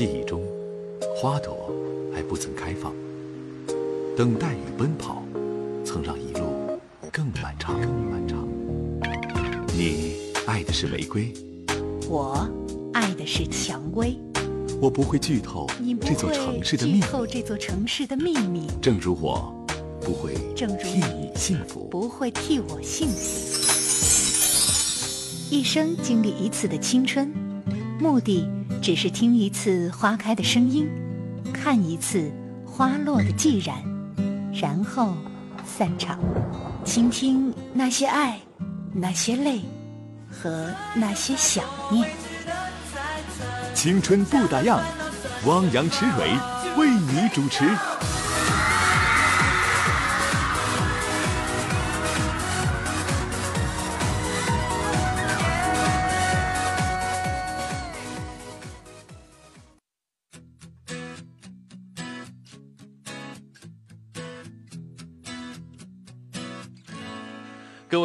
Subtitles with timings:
[0.00, 0.40] 记忆中，
[1.14, 1.70] 花朵
[2.10, 2.90] 还不曾开放，
[4.16, 5.22] 等待与奔跑，
[5.84, 6.80] 曾让一路
[7.12, 7.78] 更漫长。
[7.78, 8.48] 更漫长。
[9.76, 10.14] 你
[10.46, 11.34] 爱的是玫瑰，
[12.08, 12.48] 我
[12.94, 14.16] 爱的是蔷薇。
[14.80, 15.66] 我不会剧透
[16.00, 19.54] 这座城市的秘密，会剧透这座城市的秘密，正如我
[20.00, 20.32] 不会
[20.82, 21.86] 替你幸福。
[21.90, 23.60] 不会替我幸福。
[25.50, 27.30] 一生经历一次的青春，
[27.98, 28.48] 目的
[28.80, 30.88] 只是听一次花开的声音，
[31.52, 32.32] 看一次
[32.64, 33.76] 花落的寂然，
[34.52, 35.14] 然后
[35.66, 36.18] 散场，
[36.82, 38.40] 倾听那些爱，
[38.94, 39.60] 那些泪，
[40.30, 42.08] 和那些想念。
[43.74, 44.80] 青春不打烊，
[45.46, 46.30] 汪洋池蕊
[46.78, 47.64] 为你主持。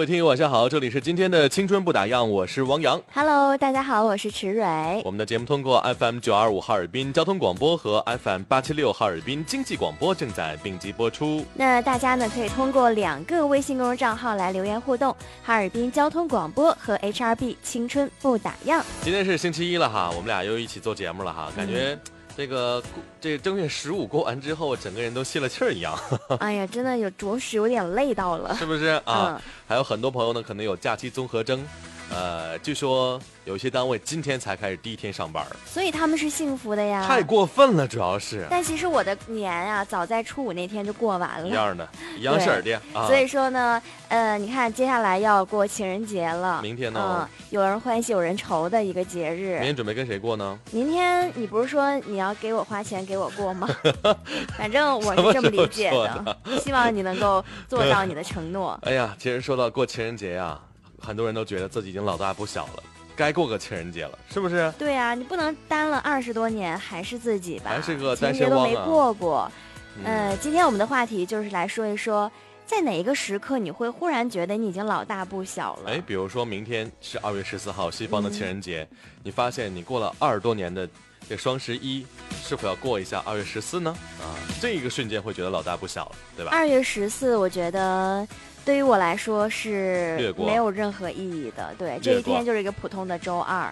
[0.06, 3.02] 位听友晚上好，这里是今天的青春不打烊，我是王洋。
[3.12, 5.02] Hello，大家好，我是池蕊。
[5.04, 11.44] 我们的节目通过 FM 九二五哈尔滨交通广播和 FM 八七六哈尔滨经济广播正在并机播出。
[11.56, 15.10] 那大家呢可以通过两个微信公众账号来留言互动，
[15.44, 18.84] 哈尔滨交通广播和 HRB 青春不打烊。
[19.02, 21.98] 今天是星期一了哈，我们俩又一起做节目了哈，感觉
[22.38, 25.98] 这个过这正月十五过完之后，整个人都泄了气儿一样，
[26.40, 28.54] 哎呀，真的有着实有点累到了。
[28.56, 29.42] 是不是啊？
[29.68, 31.66] 还有很多朋友呢，可能有假期综合征，
[32.12, 37.06] 呃，据说有些单位今天才开始第一天上班，所以他们是幸福的呀。
[37.06, 41.48] 太过分了，主要是但其实我的年啊，早在初五那天就过完了。
[41.48, 43.08] 一样的，一样式儿的啊。
[43.08, 49.56] 所以说呢，呃，你看接下来要过情人节了，明天呢嗯，有人欢喜有人愁的一个节日。
[49.56, 50.58] 明天准备跟谁过呢？
[50.72, 53.68] 明天你不是说你要给我花钱给我过吗？
[54.58, 58.80] 反正我是这么理解的，希望你能够做到你的承诺。
[58.84, 60.60] 哎呀，其实说到过情人节呀，
[61.06, 62.84] 很多人都觉得自己已经老大不小了，
[63.16, 64.74] 该过个情人节了，是不是？
[64.78, 67.70] 对啊，你不能单了二十多年还是自己吧？
[67.70, 69.52] 还是个单身汪啊节都没过过。
[69.98, 72.30] 嗯，呃，今天我们的话题就是来说一说，
[72.66, 75.92] 在哪一个时刻你会忽然觉得你已经老大不小了？
[75.92, 80.88] 哎，比如说明天是二月十四号，西方的情人节，嗯你发现你过了二十多年的
[81.30, 82.06] 这双十一，
[82.44, 83.96] 是否要过一下二月十四呢？
[84.20, 86.52] 啊，这一个瞬间会觉得老大不小了，对吧？
[86.52, 88.28] 二月十四，我觉得
[88.66, 91.74] 对于我来说是没有任何意义的。
[91.78, 93.72] 对，这一天就是一个普通的周二。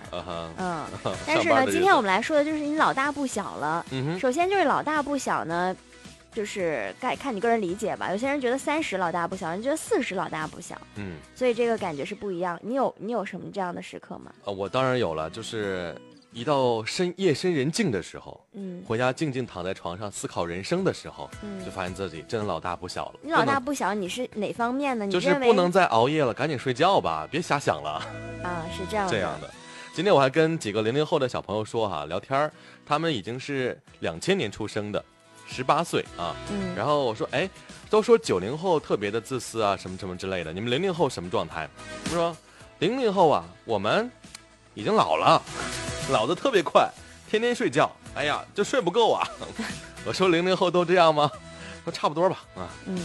[0.58, 0.86] 嗯，
[1.26, 3.84] 但是呢，今天我们来说的就是你老大不小了。
[3.90, 5.76] 嗯哼，首先就是老大不小呢，
[6.32, 8.12] 就是看看你个人理解吧。
[8.12, 12.60] 有些人觉得三十老大不小，有人觉得四十老大不小，嗯，所以这个感觉是不一样。
[12.62, 14.32] 你有你有什么这样的时刻吗？
[14.46, 15.96] 呃，我当然有了，就是
[16.34, 23.20] 一到深夜深人静的时候，嗯回家静静躺在床上思考人生的时候，嗯就嗯，发现自己真的老大不小了。
[23.22, 25.06] 你老大不小，你是哪方面呢？
[25.06, 28.02] 你就是不能再熬夜了，赶紧睡觉吧，别瞎想了。
[28.44, 29.50] 啊，是这样这样的。
[29.94, 32.52] 今天我还跟几个零零后的小朋友说哈、聊天儿，
[32.84, 35.06] 他们已经是两千年出生的，
[35.48, 36.36] 十八岁啊。
[36.52, 37.48] 嗯，然后我说，哎，
[37.92, 40.52] 都说九零后特别的自私啊，什么什么之类的。
[40.52, 41.70] 你们零零后什么状态？
[42.06, 42.36] 我说，
[42.80, 44.10] 零零后啊，我们
[44.74, 45.42] 已经老了，
[46.12, 46.90] 老的特别快，
[47.30, 49.28] 天天睡觉，哎呀，就睡不够啊。
[50.06, 51.30] 我说零零后都这样吗？
[51.84, 52.98] 说差不多吧，啊，嗯，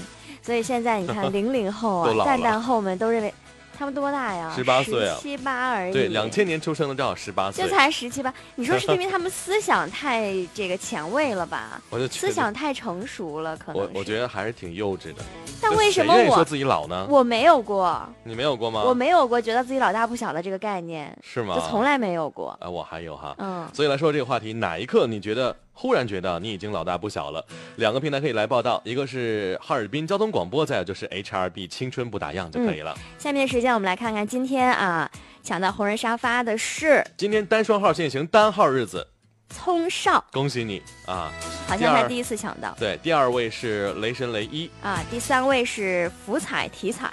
[0.42, 3.34] 所以现在你看 零零后啊，蛋蛋后们都认为
[3.78, 4.52] 他们多大呀？
[4.56, 5.92] 十八岁啊七八而已。
[5.92, 11.80] 对，两千年出生的正好十八岁这，才十七八，你说是因为 他们思想太这个前卫了吧？
[11.88, 13.80] 我就思想太成熟了，可能。
[13.80, 15.22] 我我觉得还是挺幼稚的。
[15.60, 17.06] 但为什么我说自己老呢？
[17.08, 18.82] 我没有过，你没有过吗？
[18.82, 21.54] 我没有过觉得自己老大不小的这个概念，是吗？
[21.54, 22.58] 就从来没有过。
[22.60, 23.36] 啊，我还有哈。
[23.38, 27.44] 嗯，所以来说这个话题，哪一刻你觉得忽然觉得你已经老大不小了？
[27.76, 32.98] 两个平台可以来报道，一个是哈尔滨交通广播，再有就是 HRB 青春不打烊就可以了。
[33.16, 35.08] 下面时间我们来看看今天啊
[35.40, 39.06] 抢到红人沙发的是今天单双号限行单号日子，
[39.50, 41.30] 聪少，恭喜你啊！
[41.68, 45.00] 好像才第一次抢到对，第二位是雷神雷一，啊。
[45.08, 47.08] 第三位是福彩体彩，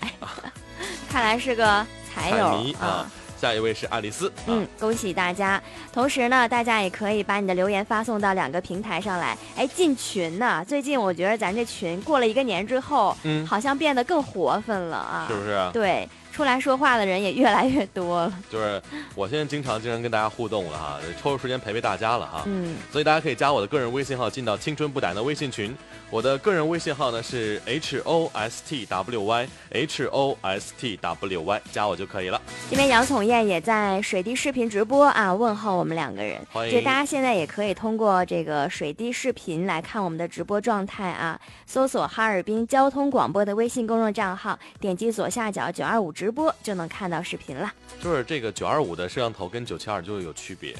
[1.07, 3.07] 看来是个彩彩友迷啊。
[3.39, 5.61] 下一位是爱丽丝，啊嗯，恭喜大家！
[5.91, 9.37] 同时呢，大家也可以把你的留言发送到两个平台上来。
[9.55, 10.63] 哎，进群呢？
[10.67, 15.25] 最近我觉得咱这群过了一个年之后，嗯，好像变得更活泛了啊。
[15.27, 15.69] 是不是？
[15.73, 18.33] 对，出来说话的人也越来越多了。
[18.51, 18.81] 就是
[19.15, 22.43] 我现在经常经常跟大家互动了哈，抽出时间陪陪大家了哈。
[22.45, 25.73] 嗯，所以大家可以加我的个人微信号，进到青春不打的微信群。
[26.11, 32.39] 我的个人微信号呢是 h o s t w y h o s t w y，加我就可以了。
[32.69, 36.39] 这边杨宠燕也在水滴视频直播啊，问候我们两个人。
[36.51, 47.71] 欢迎就大家现在也可以通过这个水滴视频来看我们的直播状态啊，搜索哈尔滨交通广播的微信公众账号，点击左下角九二五直播就能看到视频了。
[48.01, 50.75] 就是这个九二五的摄像头跟九七二就有区别，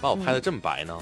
[0.00, 0.98] 把我拍的这么白呢，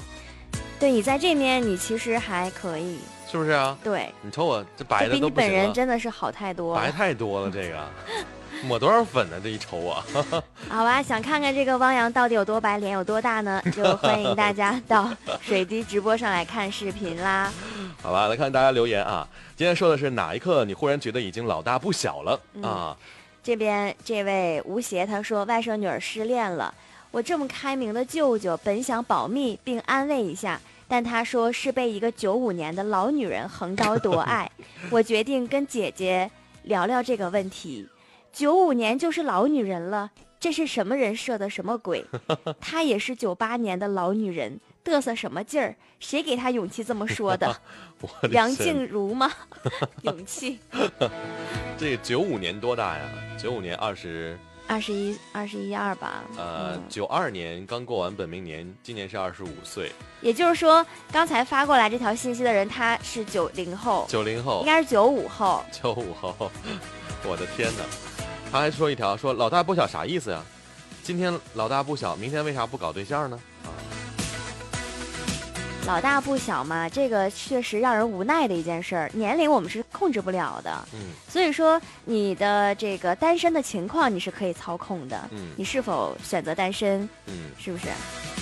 [0.79, 2.99] 对你在这面，你其实还可以。
[3.29, 3.77] 是不是啊？
[3.83, 6.91] 对，你瞅我这白的这比你本人真的是好太多白。
[6.91, 7.85] 太多了，这个
[8.63, 9.37] 抹多少粉呢？
[9.43, 10.05] 这一瞅啊，
[10.69, 13.61] 好吧，想看看这个汪洋到底有多白，脸有多大呢？
[13.75, 15.11] 就欢迎大家到
[15.41, 17.51] 水滴直播上来看视频啦。
[18.01, 19.27] 好吧，来看大家留言啊。
[19.57, 22.97] 今天说的是哪一刻你忽然觉得已经老大不小了嗯啊？
[23.45, 26.73] 这边这位吴邪他说外甥女儿失恋了，
[27.11, 34.49] 我这么开明的舅舅本想保密并安慰一下，但他说是被一个九五年的老女人横刀夺爱，
[34.89, 36.31] 我决定跟姐姐
[36.63, 37.87] 聊聊这个问题。
[38.33, 40.09] 九五年就是老女人了，
[40.39, 42.03] 这是什么人设的什么鬼？
[42.59, 45.75] 她也是九八年的老女人，嘚瑟什么劲儿？
[45.99, 47.47] 谁给他勇气这么说的？
[48.21, 49.31] 的 梁静茹吗？
[50.03, 50.59] 勇气？
[51.77, 53.03] 这个九五年多大呀？
[53.37, 54.37] 九五年二十，
[54.67, 56.23] 二十一、二十一二吧。
[56.37, 59.91] 呃嗯，九二年刚过完本命年，今年是二十五岁，
[60.21, 65.65] 也就是说，刚才发过来这条信息的人，他是九零后，九零后应，该是九五后。
[65.71, 66.51] 九五后，
[67.25, 67.83] 我的天哪！
[68.51, 70.43] 他还说一条，说老大不小啥意思呀？
[71.01, 73.39] 今天老大不小，明天为啥不搞对象呢？
[73.63, 73.67] 啊，
[75.87, 79.09] 老大不小嘛，这个确实让人无奈的一件事儿。
[79.13, 85.29] 年龄我们是控制不了的，嗯所以说你的这个单身的情况你是可以操控的。
[85.31, 87.51] 嗯你是否选择单身，嗯。
[87.59, 87.87] 是不是？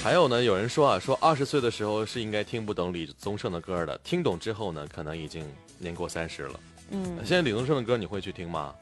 [0.01, 5.46] 还有呢，有人说啊，说二十岁的时候是应该听不懂李宗盛的歌的，听懂之后呢，可能已经
[5.78, 6.60] 年过三十了。
[6.92, 8.74] 嗯，现在李宗盛的歌你会去听吗？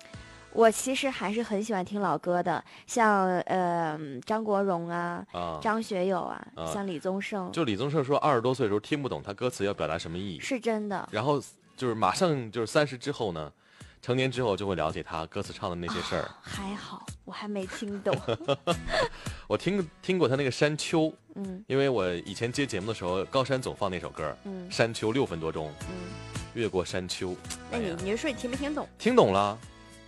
[0.53, 11.07] 我其实还是很喜欢听老歌的，像呃张国荣啊、啊，张学友啊，啊像李宗盛，就李宗盛说二十多岁的时候听不懂他歌词要表达什么意义，是真的。
[11.12, 11.42] 然后
[11.77, 13.51] 就是马上就是三十之后呢，
[14.01, 16.30] 成年之后就会了解他歌词唱的那些事儿。
[16.42, 18.15] 还好，我还没听懂。
[19.48, 21.03] 我听听过他那个《山丘》，
[21.36, 25.95] 嗯因为我以前接节目的时候，高山总放那首歌嗯《山丘》六分多钟，嗯，
[26.53, 27.36] 越过山丘。
[27.71, 28.88] 那你哎你是说你听没听懂？
[28.98, 29.57] 听懂了，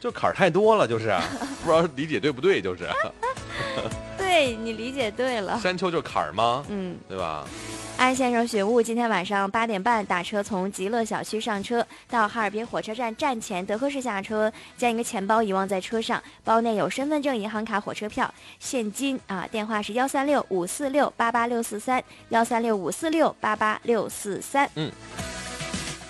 [0.04, 1.16] 就坎儿太多了，就是
[1.64, 2.86] 不知道理解对不对，就是
[4.20, 5.58] 对你理解对了。
[5.62, 6.66] 山丘就是坎儿吗？
[6.68, 7.48] 嗯，对吧？
[7.96, 18.30] 安先生雪雾今天晚上八点半打车从极乐小区上车，到哈尔滨火车站站前德克士下车，将一个钱包遗忘在车上，包内有身份证、银行卡、火车票、
[18.60, 19.48] 现金啊。
[19.50, 24.70] 电话是幺三六五四六八八六四三，幺三六五四六八八六四三。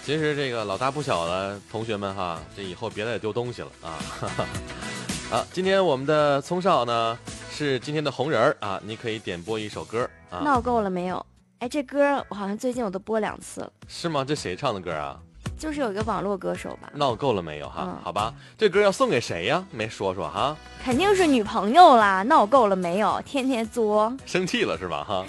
[0.05, 3.95] 其实这个老大不小了，同学们哈，这以后别再丢东西了啊！
[5.31, 7.17] 好，今天我们的聪少呢
[7.49, 11.25] 是今天的红人儿啊，你可以点播一首歌啊，闹够了没有？
[11.59, 14.25] 哎，这歌我好像最近我都播两次了，是吗？
[14.27, 15.17] 这谁唱的歌啊？
[15.57, 17.85] 就是有一个网络歌手吧，闹够了没有哈？
[17.87, 19.65] 嗯好吧，这歌要送给谁呀？
[19.71, 20.53] 没说说哈，
[20.83, 22.23] 肯定是女朋友啦。
[22.23, 23.21] 闹够了没有？
[23.25, 24.13] 天天作。
[24.25, 25.25] 生气了是吧哈？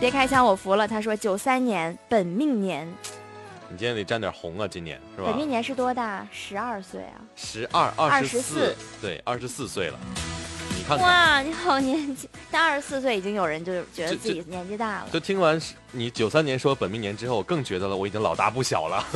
[0.00, 0.88] 别开枪，我服了。
[0.88, 2.90] 他说九三年本命年，
[3.72, 5.36] 你今天得沾点红啊，今年是吧本？
[5.36, 6.26] 命年是多大？
[6.32, 7.22] 十二岁啊！
[7.36, 9.98] 十二、二十四对，二十四岁了。
[10.76, 12.28] 你看看，哇，你好年轻！
[12.50, 15.08] 但二十四岁已经有人就觉得自己年纪大了。
[15.12, 15.60] 就听完
[15.92, 19.06] 你九三年说本命年之后，我更觉得了我已经老大不小了。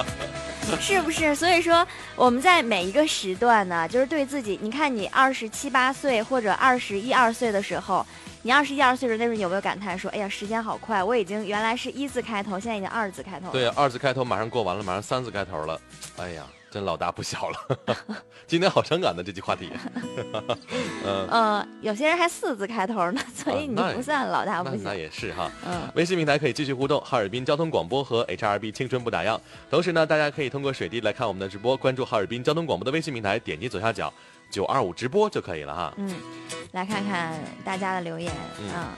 [0.78, 1.34] 是不是？
[1.34, 8.04] 所以说我们在每一个时段呢，就是对自己，你看你二十七八岁或者二十一二岁的时候，
[8.42, 13.52] 你二十一二岁的时候，那时候你有没有感叹说，哎呀，时间好快，我已经原来是一字开头，现在已经二字开头了。
[13.52, 15.78] 对，二字开头马上过完了，马上三字开头了。
[16.16, 17.78] 哎呀，真老大不小了。
[18.46, 19.70] 今天好伤感的这期话题。
[21.04, 24.94] 嗯，呃，有些人还四字开头呢，所以你不算老大不小那那。
[24.94, 25.50] 也是哈。
[25.66, 29.38] 嗯，微信平台可以继续互动，哈尔滨交通广播和 HRB 青春不打烊。
[29.70, 34.12] 同时呢，大家可以通过水滴来看我们的直播，关注哈尔滨交通广播的微信平台，点击左下角
[34.50, 35.94] 九二五直播就可以了哈。
[35.96, 36.14] 嗯，
[36.72, 38.96] 来看看大家的留言嗯啊。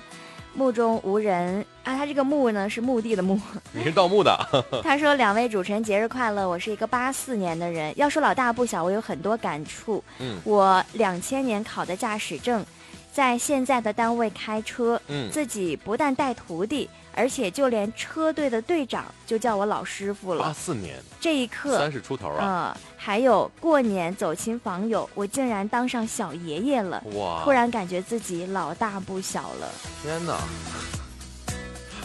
[0.55, 3.41] 目中无人啊，他这个墓呢是墓地的墓。
[3.73, 4.37] 你是盗墓的，
[4.85, 6.47] 他说：“两位主持人节日快乐！
[6.47, 10.05] 我是一个八四年的人，要说老大不小，我有很多感触。
[10.19, 12.63] 嗯我两千年考的驾驶证，
[13.11, 20.54] 在现在的单位开车，嗯自己不但带徒弟，而且就连车队的队长就叫我老师傅了八了。
[20.54, 27.42] 四年这一刻，三十出头啊，嗯，还有过年走亲访友，我竟然当上小爷爷了，哇！
[27.45, 29.71] 突然感觉自己老大不小了。
[30.02, 30.38] 天哪！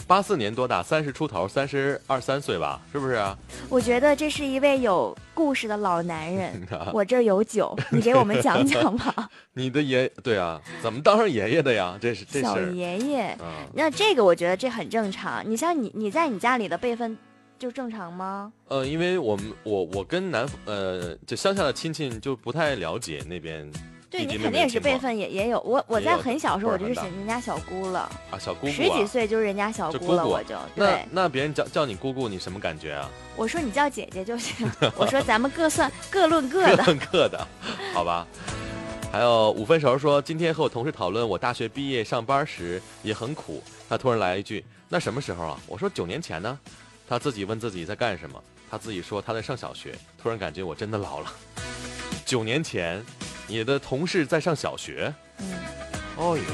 [0.08, 0.82] 八四年多大？
[0.82, 3.36] 三十出头，三十二三岁吧，是不是啊？
[3.68, 6.50] 我觉得这是一位有故事的老男人。
[6.72, 11.98] 啊我这儿有酒， 你给我们讲讲吧， 你的爷对啊，怎么当上爷爷的呀？
[12.00, 13.36] 这是这小爷爷。
[13.40, 15.42] 嗯那这个我觉得这很正常。
[15.48, 17.16] 你像你，你在你家里的辈分
[17.58, 18.50] 就正常吗？
[18.68, 23.70] 呃，因为我们我我跟南呃就乡下的亲戚就不太了解那边
[24.10, 25.60] 对你肯定也是辈分也也有。
[25.60, 28.00] 我我在很小时候我就是人家小姑了，
[28.30, 29.06] 啊，小姑姑十几啊。
[29.06, 31.04] 岁就是人家小姑了，姑姑我就那对。
[31.10, 33.08] 那别人叫叫你姑姑，你什么感觉啊？
[33.36, 36.76] 我说你叫姐姐就行， 我说咱们各算各论各的。
[36.76, 37.46] 各论各的，
[37.92, 38.26] 好吧。
[39.10, 43.62] 还有五分熟说，今天和我同事讨论我大学毕业上班时也很苦。
[43.88, 46.58] 他突然来一句：“那什么时候啊？”我说：“九年前呢。”
[47.08, 48.38] 他自己问自己在干什么，
[48.70, 49.94] 他自己说他在上小学。
[50.22, 51.32] 突然感觉我真的老了。
[52.26, 53.02] 九年前，
[53.48, 55.12] 你的同事在上小学？
[55.38, 55.46] 嗯，
[56.16, 56.44] 哦呦呦呦！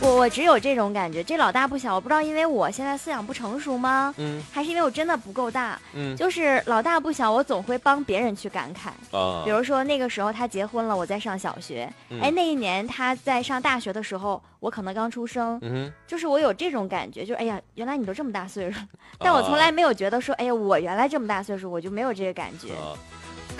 [0.00, 4.12] 我我只有这种感觉，这老大不小，我不知道因为我现在思想不成熟吗？
[4.18, 5.80] 嗯还是因为我真的不够大？
[5.94, 8.88] 嗯就是老大不小，我总会帮别人去感慨。
[9.16, 11.88] 啊比，如说那个时候他结婚了，我在上小学。
[12.10, 15.58] 嗯哎，那一年他在上大学的时候，我可能刚出生。
[15.62, 18.80] 嗯就是我有这种感觉，就是哎呀，原来你都这么大岁数，
[19.18, 22.72] 但我从来啊没有觉得说，哎呀，我原来这么大岁数，我就没有这个感觉。
[22.74, 22.92] 啊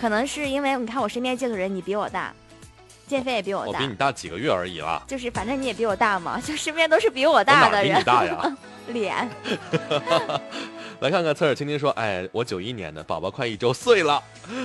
[0.05, 2.31] 可能是因为你看我身边接触人，你比我大，
[3.07, 5.03] 建飞也比我大我比，你大几个月而已啦。
[5.09, 8.05] 就是反正你也比我大嘛，就身边都是比我大的人比你。
[8.05, 8.57] 大呀？
[8.89, 9.27] 脸，
[11.01, 14.23] 来看看侧耳倾听说，哎，我九一年的宝宝快一周岁了，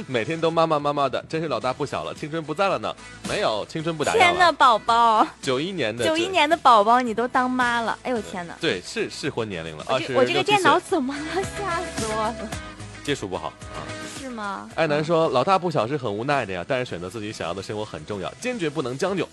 [0.07, 2.93] 每天都妈妈妈妈的，真是老大不小了，青春不在了呢。
[3.29, 8.55] 没有，青春不打烊天呐，宝宝，九一年的，九一，年的宝宝你都当妈了，哎呦天呐！
[8.59, 11.41] 对，是适婚年龄了，我二十这我这个电脑怎么了？
[11.57, 12.49] 吓死我了！
[13.05, 13.79] 接触不好啊。
[14.29, 14.69] 是吗？
[14.75, 19.27] 爱南说，老大不小是很无奈的呀，但是选择自己想要的生活很重要，坚决不能将就。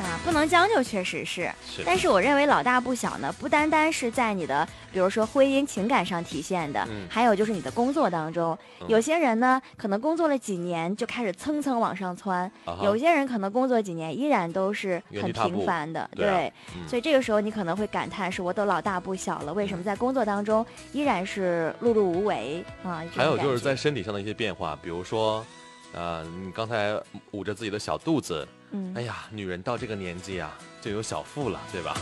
[0.00, 1.50] 啊，不能将就，确实是。
[1.66, 8.56] 是，但是我认为老大不小呢，不单单是在你的，比如说婚姻情感上体现的，嗯还有就是你的工作当中。
[8.80, 16.06] 嗯有些人呢，可能工作了几年就开始蹭蹭往上窜；啊有些人可能工作几年依然都是很平凡的。
[16.14, 23.02] 对啊嗯所以这个时候你可能会感叹说，我都老大不小了，为什么在工作当中依然是碌碌无为啊？
[23.16, 25.44] 还有就是在身体上的一些变化，比如说，
[25.92, 27.00] 呃，你刚才
[27.30, 31.96] 捂着自己的小肚子，嗯，哎呀，女人到这个年纪啊，就有小腹了，对吧？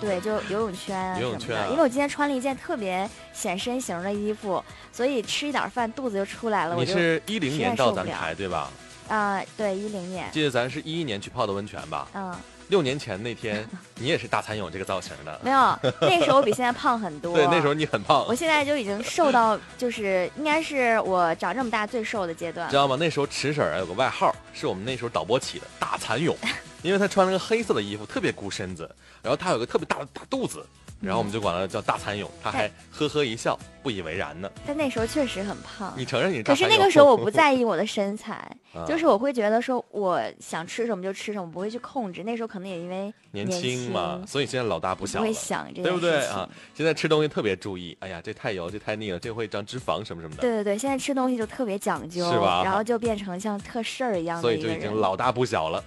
[0.00, 1.22] 对，就游泳圈啊什么的。
[1.22, 6.74] 游泳圈啊因为我今天穿了一件特别显身形的衣服，所以吃一点饭肚子就出来了。
[6.74, 8.68] 你是一零年到咱台对吧？
[9.08, 12.08] 啊、对，一零年，记得咱是一一年去泡的温泉吧？
[12.14, 12.34] 嗯，
[12.72, 15.40] 六年前那天，你也是大蚕蛹这个造型的。
[15.44, 17.36] 没有，那时候我比现在胖很多。
[17.36, 22.76] 对，那时候你很胖我，现在就已经瘦到，就是应该是我长这么大最瘦的阶段知。
[22.76, 22.96] 道吗？
[22.98, 26.34] 那时候池婶儿有个外号，是我们那时候导播起的“大蚕蛹
[26.80, 28.90] ”，因为她穿了个黑色的衣服，特别箍身子，
[29.22, 30.64] 然后她有个特别大的大肚子，
[31.02, 34.48] 然后我们就管他叫大蚕蛹，他还呵呵一笑，不以为然呢。
[34.64, 35.92] 但那时候确实很胖。
[35.96, 36.68] 你承认你大可是？
[36.68, 38.34] 那个时候我不 在意我的身材，
[38.72, 42.22] 啊就是我会觉得说我想吃什么就吃什么，不会去控制。
[42.22, 45.34] 那时候可能也因为年轻嘛，所以现在老大不小不会了。
[45.34, 46.48] 想这件对不对啊？
[46.72, 54.68] 现在吃东西特别注意，哎呀，这太油，这太腻了，这会长脂肪什么什么的，对对对，现在吃东西就特别讲究，是吧然后就变成像特事儿一样的所以就。
[54.68, 55.82] 已经老大不小了。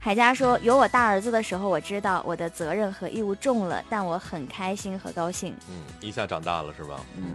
[0.00, 5.52] 海佳说：“有我大儿子的时候，我知道我的责任和义务重了，但我很开心和高兴。
[5.68, 7.00] 嗯，一下长大了是吧？
[7.16, 7.34] 嗯，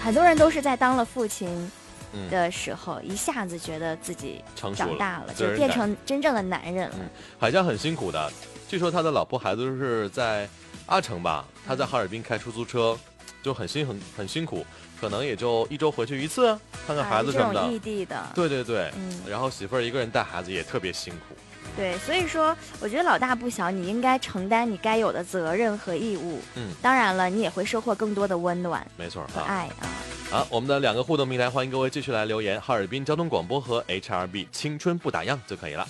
[0.00, 1.70] 很多人都是在当了父亲
[2.12, 6.96] 嗯，的时候，一下子觉得自己成长大了，就变成真正的男人了。
[7.40, 8.32] 海佳很辛苦的，
[8.68, 10.48] 据说他的老婆孩子都是在
[10.86, 12.96] 阿城吧，他在哈尔滨开出租车，
[13.42, 14.64] 就很辛很很辛苦，
[15.00, 17.80] 可能也就一周回去一次，看看孩子啊这什么种异。
[17.80, 21.34] 地的，对对对，嗯，然后媳妇儿一个人带孩子也特别辛苦。
[21.76, 26.40] 对，所以说，我觉得老大不小，你应该承担你该有的责任和义务。
[26.54, 29.28] 嗯，当然了，你也会收获更多的温暖没错啊。
[29.34, 29.88] 和爱啊。
[30.30, 35.86] 好，我们的两个互动平台，欢迎各位继续来留言，哈尔滨交通广播和 HRB 青春不打烊就可以了。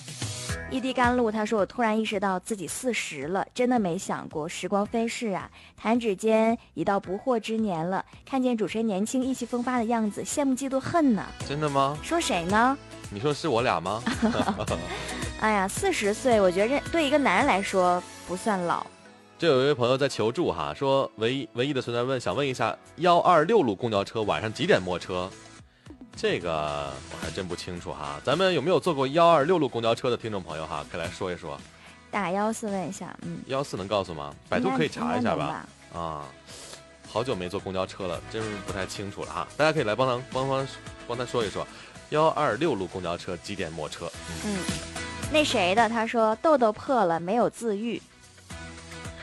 [0.71, 5.49] 一滴甘露，他说：“我突然意识到自己四十了，真的没想过时光飞逝啊！
[5.77, 11.23] 弹指间已到不惑之年了，看见主持人年轻意气风发的样子，羡慕嫉妒恨呢。
[11.47, 11.97] 真的吗？
[12.01, 12.75] 说谁呢？
[13.11, 14.01] 你说是我俩吗？
[15.39, 18.85] 哎呀，四十岁，我觉着对一个男人来说不算老。
[19.37, 25.29] 这有一位朋友在求助哈，说唯一唯一的存在问，想问一下幺二六路公交车晚上几点摸车？
[26.15, 28.19] 这个我还真不清楚哈。
[28.23, 31.59] 咱们有没有坐过幺二六路公交车的听众朋友哈，可以来说一说。
[32.09, 34.33] 打幺四问一下，嗯，幺四能告诉吗？
[34.47, 35.67] 百度可以查一下吧？
[35.93, 36.25] 啊，
[37.09, 39.47] 好久没坐公交车了，真是不太清楚了哈。
[39.57, 40.67] 大家可以来帮他帮帮
[41.07, 41.67] 帮他说一说，
[42.11, 44.09] 幺二六路公交车几点末车？
[44.45, 44.57] 嗯，
[45.33, 45.89] 那谁的？
[45.89, 48.01] 他说痘痘破了，没有自愈。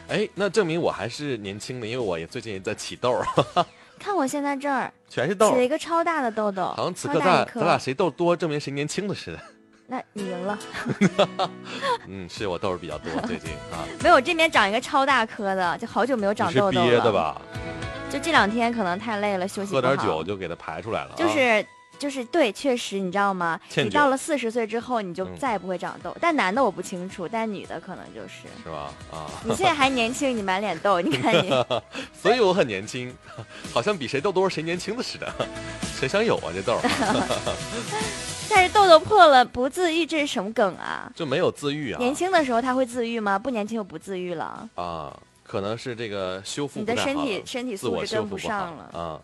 [0.08, 3.26] 哎，那证明我还是年轻的，因为我也最近也在起痘儿，
[4.02, 5.50] 看我现在这儿全是痘。
[5.50, 9.38] 起了一个超大的痘痘，好像此刻咱咱俩谁痘多，证明谁年轻的似的。
[9.86, 10.58] 那你赢了，
[12.08, 13.86] 嗯，是我痘儿比较多最近啊。
[14.02, 16.86] 没有这边长一个超大颗的，就好久没有长痘痘了。
[16.86, 17.12] 憋的？
[17.12, 17.40] 吧？
[18.10, 21.16] 就这两天可能太累了，休息喝点酒就给它排出来了啊。
[21.16, 21.64] 就是
[22.02, 23.60] 就是对，确实你知道吗？
[23.76, 26.12] 你到了四十岁之后，你就嗯再也不会长痘。
[26.20, 28.48] 但男的我不清楚，但女的可能就是。
[28.64, 28.92] 是吧？
[29.12, 31.48] 啊，你现在还年轻，你满脸痘，你看你。
[32.20, 33.14] 所以我很年轻，
[33.72, 35.32] 好像比谁痘多谁年轻的似的。
[35.96, 36.76] 谁想有啊这痘？
[38.50, 41.08] 但是痘痘破了不自愈，这是什么梗啊？
[41.14, 41.98] 就没有自愈啊？
[42.00, 43.38] 年轻的时候他会自愈吗？
[43.38, 44.68] 不年轻就不自愈了。
[44.74, 48.98] 啊，可能是这个修复你的身体身体素质跟不上了。
[48.98, 49.20] 啊。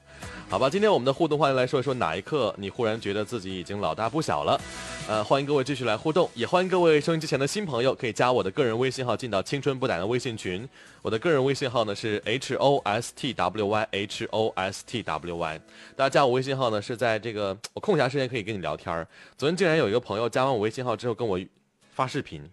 [0.48, 4.58] 好吧，今天我们的互动话题来说一说哪一刻你忽然觉得自己已经老大不小了？
[5.06, 10.66] 呃，欢迎各位继续来互动，也欢迎各位收音机前的新朋友可以加我的个人微信号进到青春不打的微信群。
[11.02, 15.60] 我的个人微信号呢是 h o s t w y h o s t w y，
[15.94, 19.06] 大家加我微信号呢是在这个我空暇时间可以跟你聊天儿。
[19.36, 21.38] 昨天竟然有一个朋友加完我微信号之后跟我
[21.94, 22.48] 发视频，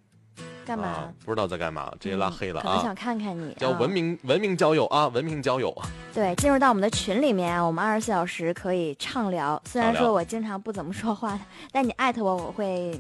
[0.66, 1.14] 干嘛啊？？
[1.24, 2.64] 不知道在干嘛，直接拉嗯黑了啊。
[2.64, 3.52] 可能想看看你。
[3.52, 5.74] 啊叫文明、文明交友啊，文明交友。
[6.14, 9.62] 对，进入到我们的群里面啊，我们二十四小时可以畅聊。
[9.66, 11.40] 虽然说我经常不怎么说话，
[11.72, 13.00] 但你艾特我，我会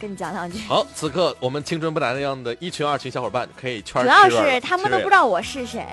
[0.00, 0.58] 跟你讲两句。
[0.66, 5.86] 好，此刻我们青春不打那样的一群、二群小伙伴可以圈主要是他们都不知道道我是谁，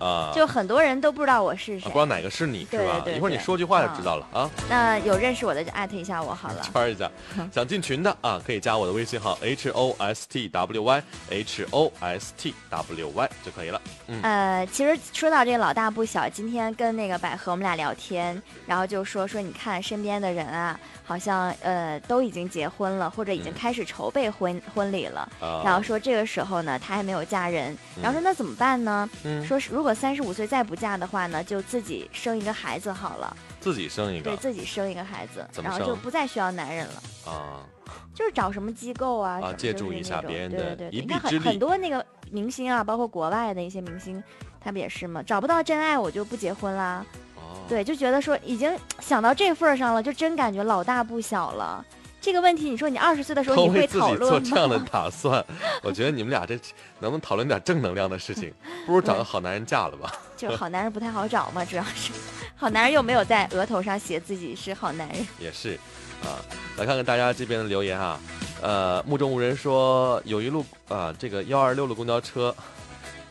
[0.00, 1.98] 啊，就很多人都不知道我是谁啊不知。
[1.98, 3.00] 道哪个是你是吧？
[3.04, 6.62] 对对一会儿你说句话就知道了啊，那有认识我的就艾特一下我好了。
[6.72, 7.10] 圈一下。
[7.52, 13.80] 想进群的啊，可以加我的微信号 h o s t w y h o s t w y 就可以了。
[14.08, 25.28] 嗯，呃，其实说到这个老大不小，今天跟那个百合我们俩聊天，然后就说说你看身边的人啊，好像呃都已经结婚了，或者已经嗯开始筹备婚婚礼了。
[25.40, 29.08] 啊然后说这个时候呢，她还没有嫁人，然后说那怎么办呢？
[29.24, 37.60] 嗯说是如果三十五岁再不嫁的话呢，就自己生一个孩子好了，自己生一个对自己生一个孩子，然后就不再需要男人了，啊，
[38.14, 44.22] 就是找什么机构啊，啊借助一下别人的对对对一你看很臂之力很多那个明星啊，包括国外的一些明星，
[44.60, 45.22] 他不也是吗？
[45.22, 47.04] 找不到真爱我就不结婚啦，
[47.36, 51.84] 哦，对，就觉得说已经想到这份儿上了，就真感觉老大不小了。
[52.20, 54.78] 这个问题，你说你二十岁的时候你会为自己做这样的？
[54.90, 55.44] 打算，
[55.82, 56.54] 我觉得你们俩这
[56.98, 58.52] 能不能讨论点正能量的事情？
[58.86, 60.12] 不如找个好男人嫁了吧？
[60.36, 62.12] 就是好男人不太好找嘛，主要是
[62.56, 65.26] 好男人又没有在额头上写自己是好男人。
[65.38, 65.78] 也是，
[66.22, 66.36] 啊，
[66.76, 68.20] 来看看大家这边的留言啊。
[68.62, 72.54] 呃，目中无人说有一路啊，这个幺二六路公交车，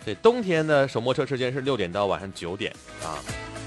[0.03, 2.73] 这冬天的首末车时间是六点到晚上九点
[3.03, 3.21] 啊，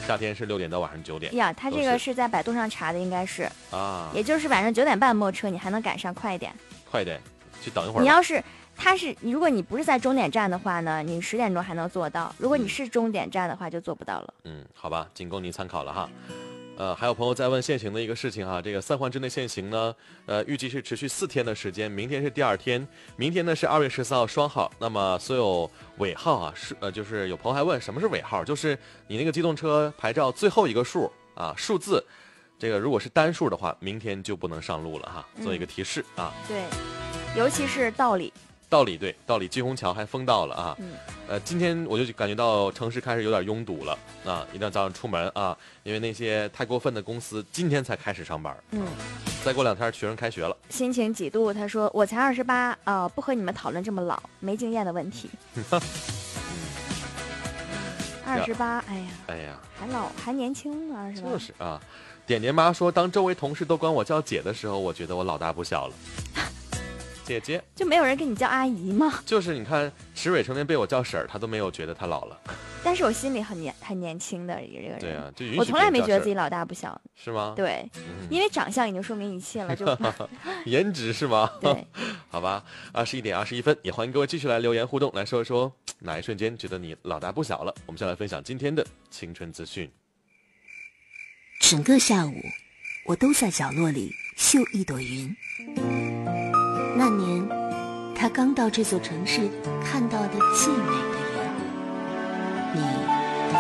[0.07, 6.53] 夏天是六点到晚上九点呀，他这个是是在百度上查的，应该是，啊，也就是晚上九点半末车，你还能赶上快一点。
[6.91, 7.21] 快一点
[7.63, 8.03] 去等一会儿。
[8.03, 8.43] 你要是
[8.77, 14.35] 他是，如果你不是在终点站的话呢，你十点钟还能做到；如果你嗯是终点站的话，就做不到了。
[14.45, 16.09] 嗯，好吧，仅供您参考了哈。
[16.77, 19.95] 呃，还有朋友在问限行的一个事情哈，这个三环之内限行呢，
[20.27, 24.73] 呃，预计是持续四天的时间，明天是第二天，明天呢是二月十四号双号。
[24.79, 32.05] 那么所有尾号啊，是呃，就是有朋友还问什么是尾号，就是你那个机动车牌照最后一个数啊，数字，
[32.59, 36.33] 这个如果是单数的话，明天就不能上路了哈，做一个提示啊。
[36.49, 36.65] 对，
[37.37, 38.33] 尤其是道理，
[38.73, 40.75] 道理对，道理金虹桥还封道了啊。
[40.79, 40.95] 嗯
[41.29, 44.47] 呃，今天我就感觉到城市开始有点拥堵了啊！
[44.51, 48.83] 一定要早上出门啊，因为那些太过分的公司今天才开始上班，嗯，
[49.45, 50.57] 再过两天学生开学了。
[50.71, 51.53] 心情几度？
[51.53, 55.29] 他说我才二十八啊，不和你们讨论这么老没经验的问题。
[58.25, 61.29] 二十八，哎呀，哎呀，还老还年轻呢，二十八。
[61.29, 61.79] 就是啊。
[62.25, 65.95] 点点妈说，当周围同事都管我叫姐的时候，我觉得我老大不小了。
[67.25, 69.21] 姐姐，就没有人跟你叫阿姨吗？
[69.25, 72.39] 就是你看石蕊成天被我叫婶儿，她都没有觉得她老了。
[72.85, 74.99] 但是我心里很年很年轻的一个人。
[74.99, 77.01] 对啊，就允许我从来没觉得自己老大不小。
[77.15, 77.55] 是吗？
[77.57, 79.87] 对，嗯，因为长相已经说明一切了，就
[80.67, 81.51] 颜值是吗？
[81.61, 81.87] 对。
[82.29, 87.73] 好吧，二十一点二十一分，也欢迎各位继续来留言互动，来说一说 哪一瞬间觉得你老大不小了。
[87.87, 89.89] 我们先来分享今天的青春资讯。
[91.61, 92.35] 整个下午，
[93.07, 95.35] 我都在角落里绣一朵云。
[96.95, 97.49] 那年，
[98.15, 99.49] 他刚到这座城市
[99.83, 101.17] 看到的最美的
[102.75, 102.81] 云。
[102.81, 102.83] 你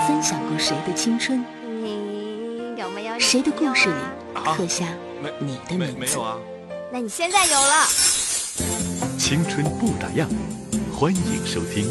[0.06, 1.42] 分享过谁的青春？
[1.66, 3.18] 你有没有？
[3.18, 3.94] 谁的故事里
[4.34, 4.84] 啊刻下
[5.38, 6.18] 你的名字？
[6.20, 6.36] 啊。
[6.92, 7.86] 那你现在有了。
[9.18, 10.26] 青春不打烊，
[10.94, 11.88] 欢迎收听。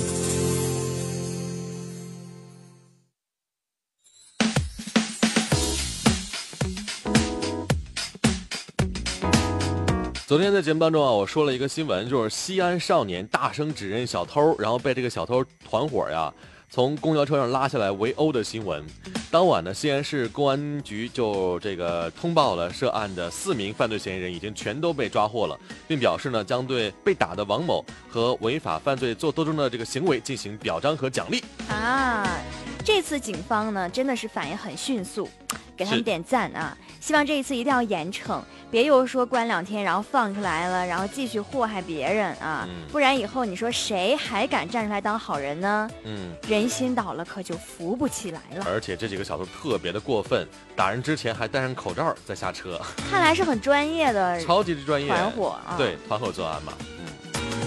[10.32, 16.34] 昨天在节目当中啊，我说了一个新闻，就是西安少年大声指认小偷，然后被这个小偷团伙呀
[16.70, 18.82] 从公交车上拉下来围殴的新闻。
[19.30, 31.44] 当晚呢，西安市公安局就这个通报了涉案的四名犯罪嫌疑人已经全都被抓获了，并表示呢将对被打的王某和违法犯罪做斗争的这个行为进行表彰和奖励。
[31.68, 32.26] 啊，
[32.84, 35.30] 这次警方呢真的是反应很迅速，
[35.78, 36.76] 给他们点赞啊！
[37.00, 42.68] 希望这一次一定要严惩，别又说关两天然后放出来了，然后继续祸害别人啊！
[42.68, 45.90] 嗯不然以后你说谁还敢站出来当好人呢？
[46.04, 48.66] 嗯，人心倒了，可就扶不起来了。
[48.68, 55.08] 而且这几个小偷特别的过分，打人之前还戴上口罩再下车，看来是很专业的 超级专业。
[55.08, 55.76] 团伙啊！
[55.78, 56.74] 对，团伙作案嘛。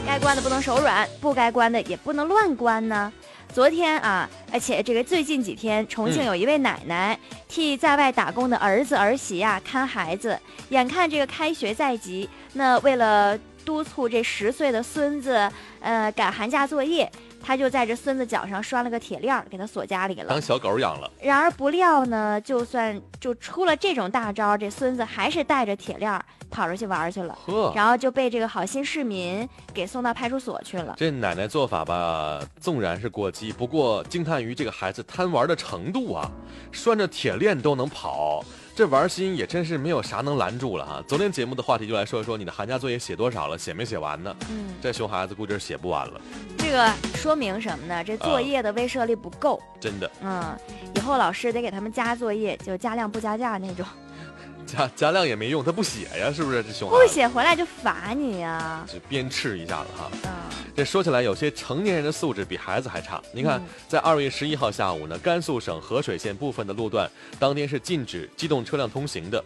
[0.06, 3.10] 该关的不能手软，不该关的也不能乱关呢。
[3.54, 6.26] 昨天啊，而且这个最近几天，重庆嗯。
[6.26, 10.36] 有一位奶奶、替在外打工的儿子儿媳呀、看孩子，
[10.70, 17.08] 眼看这个开学在即，那为了督促这十岁的孙子，呃，赶寒假作业，
[17.44, 20.40] 他就在这孙子脚上拴了个铁链儿，给他锁家里了当。
[20.40, 27.38] 小狗养了，然而不料呢，就算就出了这种大招，这孙子还是带着铁链儿跑出去玩去了。
[27.46, 30.94] 呵，然后就被这个好心市民给送到派出所去了。
[30.96, 36.30] 这奶奶做法吧，纵然是过激，不过惊叹于这个孩子贪玩的程度啊，
[36.72, 38.42] 拴着铁链都能跑，
[38.76, 41.00] 这玩心也真是没有啥能拦住了哈。
[41.06, 44.34] 昨天节目的话题就来说一说你的寒假作业写多少了，写没写完呢？
[44.50, 46.20] 嗯，这熊孩子估计是写不完了，
[46.58, 48.02] 这个说明什么呢？
[48.02, 49.62] 这作业的威慑力不够。
[49.78, 50.10] 真的。
[50.22, 50.58] 嗯，
[50.96, 53.86] 以后老师得给他们加作业，就加量不加价那种，
[54.66, 56.62] 加加量也没用，他不写呀，是不是？
[56.62, 60.10] 这熊不写回来就罚你呀、就鞭笞一下子哈。
[60.24, 60.30] 嗯，
[60.74, 63.22] 这说起来，有些成年人的素质比孩子还差。
[63.32, 69.42] 你看嗯，在二月十一号下午呢，甘肃省合水县部分的路段，当天是禁止机动车辆通行的。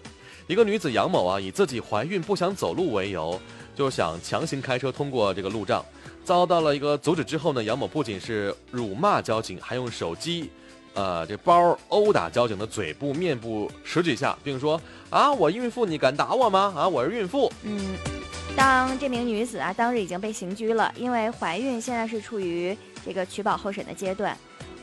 [0.47, 3.39] 一个女子杨某啊，以自己怀孕不想走路为由，
[3.75, 5.85] 就想强行开车通过这个路障，
[6.25, 10.51] 遭到了一个阻止之后呢，杨某不仅是辱骂交警，还用手机。
[10.99, 14.81] 呃，这包殴打交警的嘴部、面部十几下，并说
[15.11, 16.75] ：“啊，我孕妇，你敢打我吗？
[16.77, 17.49] 啊，我是孕妇。
[17.63, 17.95] 嗯，
[18.57, 24.37] 当这名女子啊，当日已经被刑拘了，因为怀孕现在是处于这个取保候审的阶段，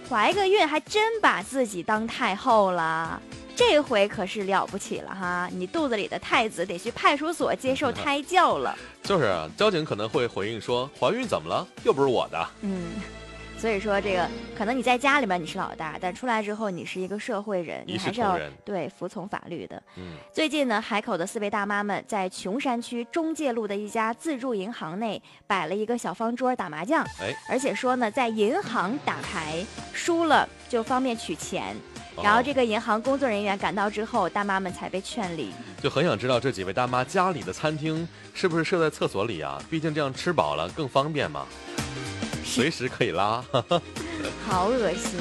[0.10, 3.22] 怀个孕还真把自己当太后了。
[3.54, 5.50] 这回可是了不起了哈！
[5.52, 8.74] 你肚子里的太子得去派出所接受胎教了。”
[9.04, 11.68] 就是啊，交警可能会回应说：“怀孕怎么了？
[11.84, 12.94] 又不是我的。”嗯，
[13.66, 19.82] 所以说这个可能你在家里面你是老大，但出来之后你是一个社会人，你还是要对服从法律的。
[19.96, 31.76] 嗯，最近呢，海口的四位大妈们在琼山区中介路的一家自助银行内摆了一个小方桌打麻将，哎，而且说呢，在银行打牌输了就方便取钱。
[32.22, 35.52] 然后哦这个银行工作人员赶到之后，大妈们才被劝离。
[35.82, 39.60] 就很想知道这几位大妈家里的餐厅是不是设在厕所里啊？
[39.72, 41.48] 毕竟这样吃饱了更方便嘛，
[42.46, 43.44] 随时可以拉。
[44.48, 45.20] 好恶心！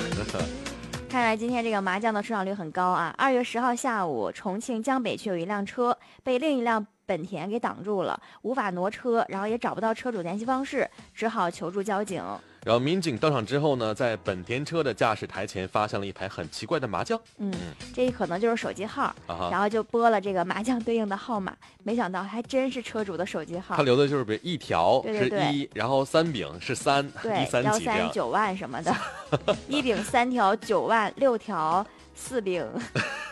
[1.09, 3.15] 看来今天这个麻将的出场率很高啊！
[3.17, 12.23] 二月十号下午，重庆江北区有一辆车被另一辆本田给挡住了，无法挪车，然后也找不到车主联系方式，只好求助交警。
[12.65, 17.21] 然后民警到场之后呢，在本田车的驾驶台前发现了一排很奇怪的麻将。
[17.39, 17.53] 嗯，
[17.95, 19.15] 这可能就是手机号，
[19.51, 23.77] 然后就拨了这个麻将对应的号码，没想到还真是车主的手机号。
[23.77, 23.83] 他。
[23.83, 27.47] 留的就是比如一条是一，然后三饼是三，对一。
[27.85, 28.97] 三九万什么的，
[29.69, 32.67] 一饼三条九万，六条四饼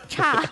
[0.09, 0.43] 差。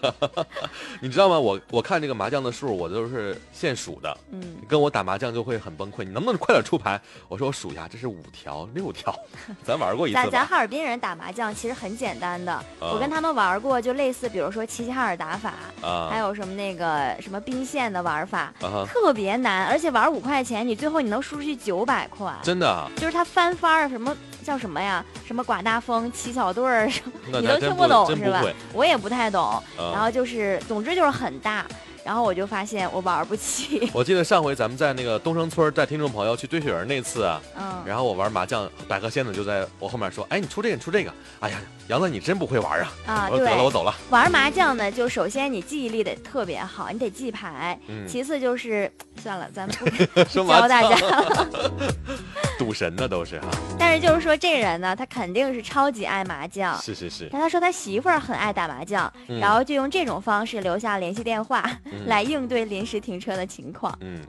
[1.01, 1.39] 你知道吗？
[1.39, 4.17] 我我看这个麻将的数，我都是现数的。
[4.31, 7.01] 嗯，你跟我打麻将就会很崩溃，你能不能快点出牌？
[7.29, 9.15] 我说我数一下，这是五条六条，
[9.65, 10.47] 咱玩过一次咱咱？
[10.47, 18.53] 哈尔滨人打麻将其实很简单的，我啊跟他们玩过，就类似比如说齐齐哈尔打法，啊，还有什么那个什么宾县的玩法，
[18.87, 25.05] 特别难，而且玩五块钱，你最后你能输出去九百块，真的啊，就是他翻番儿什么叫什么呀？
[25.27, 28.43] 什么寡大风、七小队儿，什么你都听不懂是吧？
[28.73, 31.67] 我也不太懂，啊然后就是总之就是很大，
[32.05, 41.61] 然后我就发现我玩不起， 我记得上回咱们在那个东城村带听众朋友去堆雪人那次啊，嗯，然后我玩麻将，百合仙子就在我后面说：“哎，你出这个，你出这个。”哎呀，
[41.91, 42.93] 杨子你真不会玩啊！
[43.05, 43.93] 啊，得了，我，走了。
[44.11, 48.89] 玩麻将呢，就首先你记忆力得特别好，你得记牌，嗯，其次就是
[49.21, 49.77] 算了，咱们
[50.33, 51.47] 教大将家。
[52.57, 56.81] 赌神呢都是哈，但是就是说，这人呢，他肯定是超级爱麻将。
[56.81, 63.93] 是是是，但他说他媳妇儿很爱打麻将，嗯然后就用这种方式留下联系电话，嗯来应对临时停车的情况。
[64.03, 64.21] 嗯，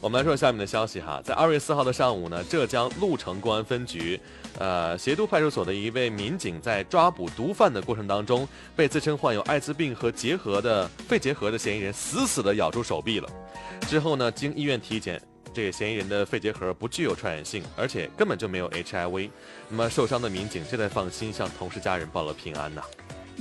[0.00, 4.20] 我们来说下面的消息哈，在二月四号的上午呢，浙江鹿城公安分局，
[4.60, 8.46] 呃，协都派出所的一位民警在抓捕毒贩的过程当中，
[8.76, 13.28] 被自称患有艾滋病和结核的肺结核的嫌疑人死死的咬住手臂了。
[13.88, 15.18] 之后呢，经医院体检，
[15.54, 19.30] 这个嫌疑人的肺结核不具有传染性，而且根本就没有 HIV。
[19.70, 22.82] 那么受伤的民警现在放心，向同事家人报了平安呐。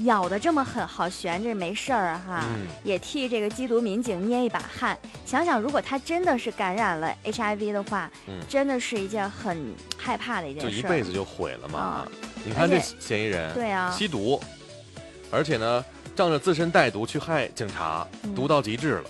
[0.06, 4.98] 咬得这么狠，好悬着没事儿哈，嗯也替这个缉毒民警捏一把汗。
[5.26, 10.78] 想想，如果他真的是感染了 HIV 的话，嗯真的是一件很害怕的一件事就。
[10.78, 11.80] 一辈子就毁了嘛。
[11.80, 12.08] 啊
[12.46, 14.42] 你看这嫌疑人，对啊吸毒，
[15.30, 15.84] 而且呢，
[16.16, 19.10] 仗着自身带毒去害警察，嗯毒到极致了。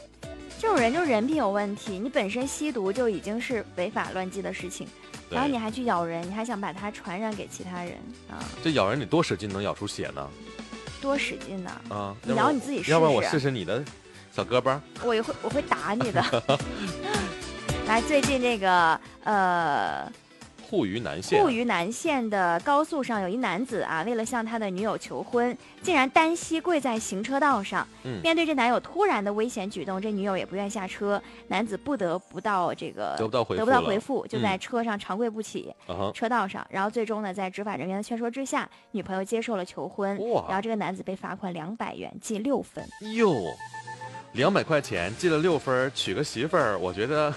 [0.59, 4.87] 这种人就人品有问题，你本身吸毒就已经是违法乱纪的事情，
[5.29, 7.93] 然后你还去咬人，你还想把它传染给其他人
[8.29, 10.27] 啊，这咬人你多使劲能咬出血呢？
[11.01, 11.71] 多使劲呢！
[11.89, 13.83] 啊，咬你自己试要不然我试试试你的
[14.31, 14.79] 小胳膊。
[15.03, 16.59] 我一会我会打你的。
[17.87, 20.11] 来，最近这个呃。
[20.69, 27.87] 沪渝南线沪渝南线的高速上有一男子啊，为了向他的女友求婚，竟然单膝跪在行车道上。
[28.03, 35.73] 嗯面对这男友突然的危险举动，这女友也不愿下车，男子不得不到这个得不到回复得不到回复，就在嗯车上长跪不起，
[36.13, 36.65] 车道上。
[36.69, 40.17] 然后最终呢，在执法人员的劝说之下，女朋友接受了求婚。
[40.31, 42.83] 哇然后这个男子被罚款两百元，记六分。
[43.15, 43.33] 哟，
[44.33, 47.33] 两百块钱记了六分，娶个媳妇儿，我觉得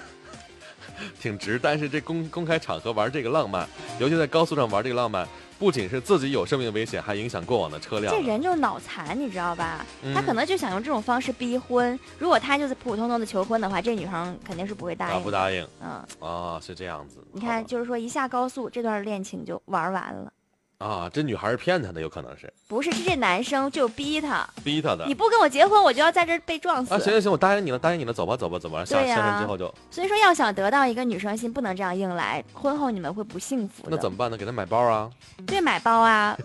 [1.19, 1.59] 挺值。
[1.61, 3.67] 但是这公公开场合玩这个浪漫，
[3.99, 5.27] 尤其在高速上玩这个浪漫，
[5.59, 8.21] 不仅是自己有生命危险，还影响过往的车辆这。
[8.21, 9.85] 人就是脑残，你知道吧？
[10.13, 11.99] 他嗯可能就想用这种方式逼婚。
[12.17, 15.23] 如果他就是普普通通的求婚的话，这女生肯定是不会答答应啊。
[15.23, 15.89] 不答应嗯。
[16.19, 16.59] 啊？
[16.61, 17.17] 是这样子。
[17.31, 20.31] 你看，就是说一下高速，这段恋情就玩完了。
[20.83, 25.15] 啊，这女孩是骗他的，有可能是不是，是这男生就逼他，逼他的你。
[25.15, 26.93] 不跟我结婚，我就要在这儿被撞死。
[26.93, 28.83] 啊，行行行，我答应你了，答应你了，走吧走吧走吧。
[28.83, 33.85] 下对呀下车之后就所以说，要想得到一个女生心，不能这样硬来，婚后你们会不幸福。
[33.87, 34.35] 那怎么办呢？
[34.35, 35.09] 给她买包啊，
[35.47, 36.37] 对，买包啊，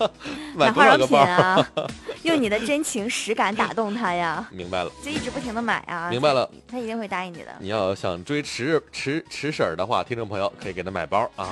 [0.54, 1.18] 买多化妆品？
[1.18, 1.66] 啊，
[2.22, 4.90] 用你的真情实感打动她呀， 明白了。
[5.02, 6.10] 就一直不停的买啊。
[6.10, 7.54] 明白了，她一定会答应你的。
[7.60, 11.48] 你要想追迟迟迟婶儿的话，听众朋友可以给她买包啊。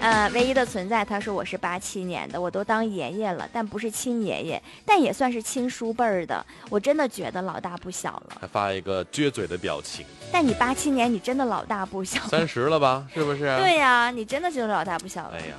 [0.00, 6.44] 呃，唯一的存在，他说我是八七年的，我都当爷爷了，但不是亲爷爷，但也算是亲叔辈儿的。
[6.70, 8.38] 我真的觉得老大不小了。
[8.40, 12.20] 还发一个撅嘴的表情，但你八七年，你真的老大不小。
[12.28, 13.08] 三十了吧？
[13.12, 13.40] 是不是？
[13.58, 15.32] 对呀、你真的觉得老大不小了。
[15.32, 15.56] 哎呀，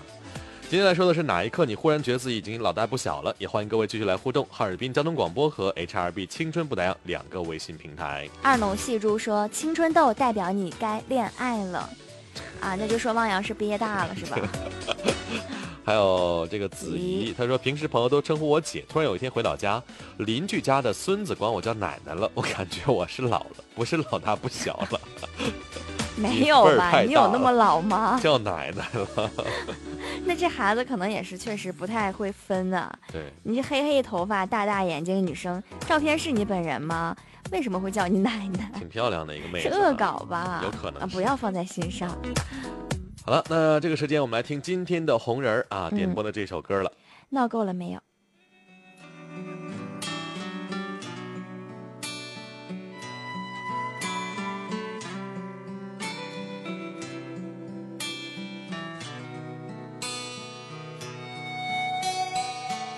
[0.69, 3.35] 今天来说的是哪一刻你忽然觉得自己已经老大不小了？
[3.39, 4.47] 也欢迎各位继续来互动。
[4.49, 8.29] 哈尔滨交通广播和 HRB 青春不打烊两个微信平台。
[8.41, 11.89] 二农戏珠说：“青春痘代表你该恋爱了。”
[12.59, 14.37] 啊，那就说汪洋是憋大了是吧？
[15.85, 19.81] 还有这个子怡，她说平时朋友都称呼我姐，突然有一天回老家，
[20.17, 25.01] 邻居家的孙子管我叫奶奶了， 我感觉我是老了，不是老大不小了，
[26.15, 27.01] 没有吧？
[27.01, 28.19] 你有那么老吗？
[28.21, 29.31] 叫奶奶了。
[30.25, 32.93] 那这孩子可能也是确实不太会分啊。
[33.11, 37.15] 对，你这黑黑头发、大大眼睛的女生，照片是你本人吗？
[37.51, 38.71] 为什么会叫你奶奶？
[38.77, 39.69] 挺漂亮的一个妹子。
[39.69, 40.37] 恶搞吧？
[40.37, 42.09] 啊，有可能是不要放在心上。
[43.25, 46.91] 好了，那这个时间我们来听今天的红人儿啊嗯点播的这首歌了。
[47.29, 47.99] 闹够了没有？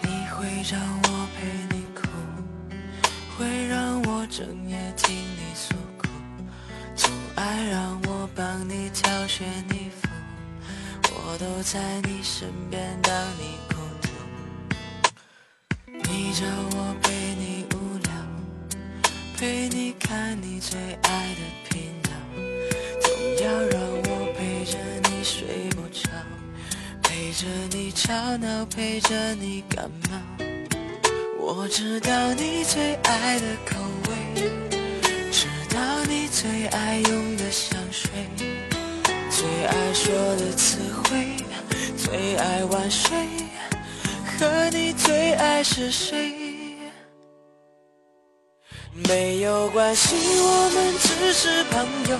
[0.03, 1.10] 你会让我
[4.31, 6.07] 整夜听你诉苦，
[6.95, 10.07] 总爱让我帮你挑选衣服，
[11.11, 14.07] 我都在你身边当你孤独。
[16.09, 18.09] 你叫我陪你无聊，
[19.37, 22.11] 陪你看你最爱的频道，
[23.01, 23.11] 总
[23.45, 24.77] 要让我陪着
[25.09, 26.09] 你睡不着。
[27.03, 30.17] 陪着你吵闹，陪着你感冒。
[31.37, 33.75] 我知道你最爱的口，
[35.31, 38.11] 知道你最爱用的香水，
[39.29, 41.35] 最爱说的词汇，
[41.97, 43.09] 最爱晚睡，
[44.37, 46.33] 和你最爱是谁？
[49.07, 52.19] 没有关系，我们只是朋友，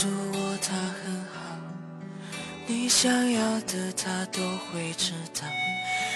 [0.00, 1.58] 告诉我他很好
[2.66, 5.46] 你想要的他都会知道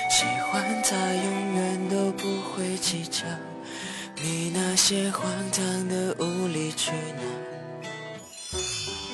[0.08, 3.26] 喜欢他永远都不会计较
[4.22, 7.22] 你那些荒唐的无理取闹。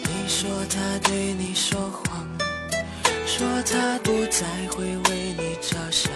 [0.05, 2.29] 你说他对你说谎
[3.27, 6.13] 说他不再会为你着想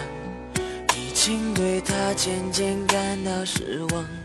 [0.97, 4.24] 已经对他渐渐感到失望。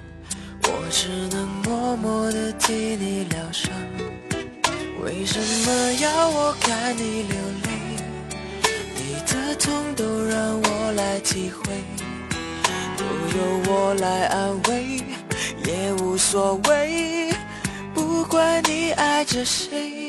[0.71, 3.73] 我只能默默地替你疗伤。
[5.03, 7.69] 为什么要我看你流泪？
[8.95, 11.63] 你的痛都让我来体会，
[12.97, 15.01] 都由我来安慰，
[15.65, 17.33] 也无所谓，
[17.93, 20.08] 不管你爱着谁。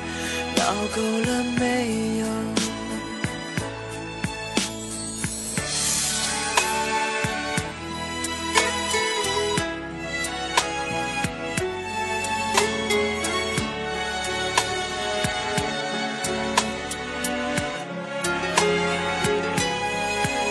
[0.61, 2.25] 闹够了没有。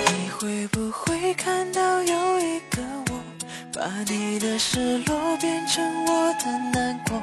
[0.07, 3.21] 你会不会看到有一个我，
[3.73, 7.23] 把你的失落变成我的难过？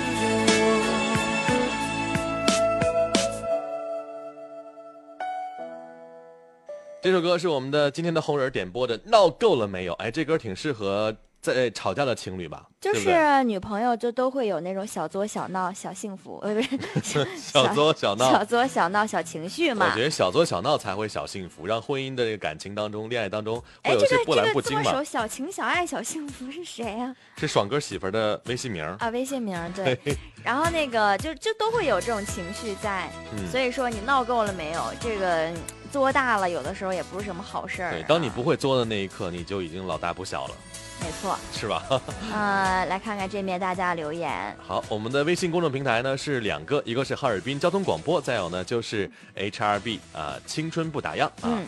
[7.03, 9.93] 这首歌是我们的今天的红人点播的，闹够了没有？
[9.93, 12.67] 哎，这歌挺适合在吵架的情侣吧？
[12.79, 20.03] 就是女朋友就都会有那种小作小闹小幸福，呃，不是 小作小闹小作小闹小情绪嘛我觉。
[20.03, 25.03] 得小作小闹才会小幸福，让婚姻的这个感情当中、恋爱当中会有一些波澜这不惊嘛个作手。
[25.03, 28.95] 小情小爱小幸福是谁呀、是爽哥媳妇儿的微信名儿。
[28.99, 29.09] 啊？
[29.09, 29.97] 微信名儿对。
[30.43, 34.83] 然后那个就就都会有这种情绪在，嗯所以说你闹够了没有？
[34.99, 35.55] 这个嗯
[35.91, 37.91] 作大了，有的时候也不是什么好事儿、啊。
[37.91, 40.55] 对，当你不会作的那一刻，你就已经老大不小了，
[41.01, 41.83] 没错， 是吧？
[42.33, 44.55] 呃，来看看这面大家留言。
[44.65, 51.31] 好，我们的微信公众平台呢是两个，一个是哈尔滨交通广播，再有呢就是 HRB 啊、青春不打烊啊。
[51.43, 51.65] 嗯，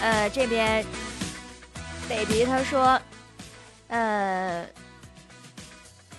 [0.00, 0.84] 呃，这边
[2.08, 3.00] baby 他说，
[3.88, 4.66] 呃，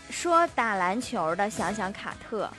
[0.10, 2.50] 说打篮球的想想卡特。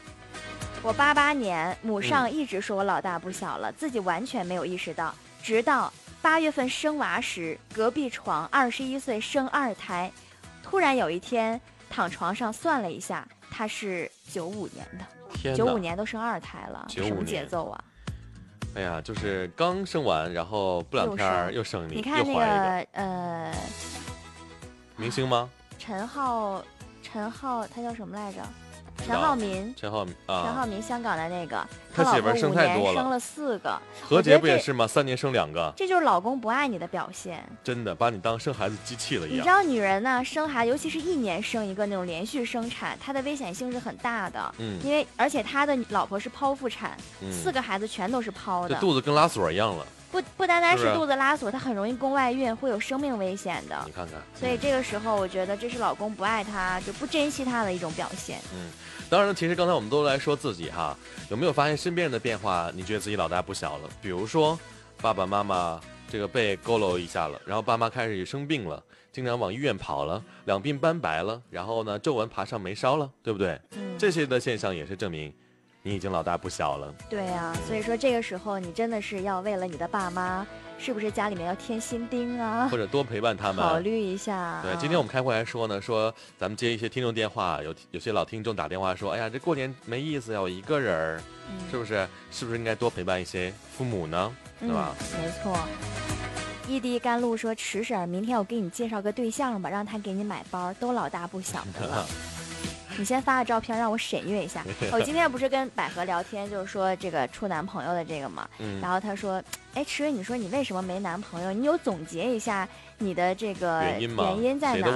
[0.82, 10.10] 我八八年，母上一直说我老大不小了，自己完全没有意识到，直到八月份生娃时，隔壁床二十一岁生二胎，
[10.62, 11.60] 突然有一天
[11.90, 15.78] 躺床上算了一下，他是九五年的，天九五！
[15.78, 17.84] 年都生二胎了，什么节奏啊？
[18.74, 23.52] 哎呀，就是刚生完，然后不两天又生你，你看那个呃，
[24.96, 25.50] 明星吗？
[25.76, 26.62] 陈浩，
[27.02, 28.38] 陈浩他叫什么来着？
[29.06, 34.86] 陈浩民，陈浩民啊陈浩啊，民，香港的那个，他媳妇生太多了年生了四个，何洁不也是吗？
[34.86, 37.42] 三年生两个，这就是老公不爱你的表现。
[37.64, 39.38] 真的把你当生孩子机器了一样。
[39.38, 44.54] 你知道女人呢，生孩子，尤其是一年生一个那种连续生产，她的危险性是很大的。
[44.58, 53.92] 嗯因为而且他的老婆是剖腹产，嗯四个孩子全都是剖这的，肚子跟拉锁一样了，不不单单是肚子拉锁，它很容易宫外孕，会有生命危险的你。
[53.92, 54.16] 看看。
[54.34, 58.38] 所以这个时候，我觉得这是老公不爱她，就不珍惜她的一种表现。
[58.54, 58.70] 嗯
[59.10, 60.94] 当然了，其实刚才我们都来说自己哈，
[61.30, 62.70] 有没有发现身边人的变化？
[62.74, 63.88] 你觉得自己老大不小了？
[64.02, 64.58] 比如说，
[65.00, 73.58] 爸爸妈妈这个被佝偻一下了，然后爸妈开始生病了，经常往医院跑了，两鬓斑白了，然后呢皱纹爬上眉梢了，对不对？
[73.76, 75.32] 嗯，这些的现象也是证明
[75.82, 76.92] 你已经老大不小了。
[77.08, 80.46] 对呀、所以说这个时候你真的是要为了你的爸妈，
[80.78, 82.76] 是不是家里面要添新丁啊或？
[82.76, 83.64] 者多陪伴他们。
[83.64, 84.60] 考虑一下。
[84.62, 92.06] 对，啊今天我们开会还说呢，说咱们接一些听众电话，有有些老听众打电话说，哎呀，这过年没意思呀，我一个人儿，嗯是不是？
[92.30, 94.34] 是不是应该多陪伴一些父母呢？
[94.60, 94.94] 对吧？
[95.14, 95.22] 嗯？
[95.22, 95.58] 没错。
[96.68, 102.06] 异地甘露说：“池婶儿，明天我给你介绍个对象吧，让他给你买包，都老大不小的了。
[102.98, 104.64] 你先发个照片让我审阅一下。
[104.92, 109.42] 我今天不是跟百合聊天，就是说这个处男朋友的这个嘛，嗯然后他说，
[109.74, 111.52] 哎，池瑞，你说你为什么没男朋友？
[111.52, 112.68] 你有总结一下
[112.98, 114.24] 你的这个原因吗？
[114.24, 114.88] 原因在谁哪？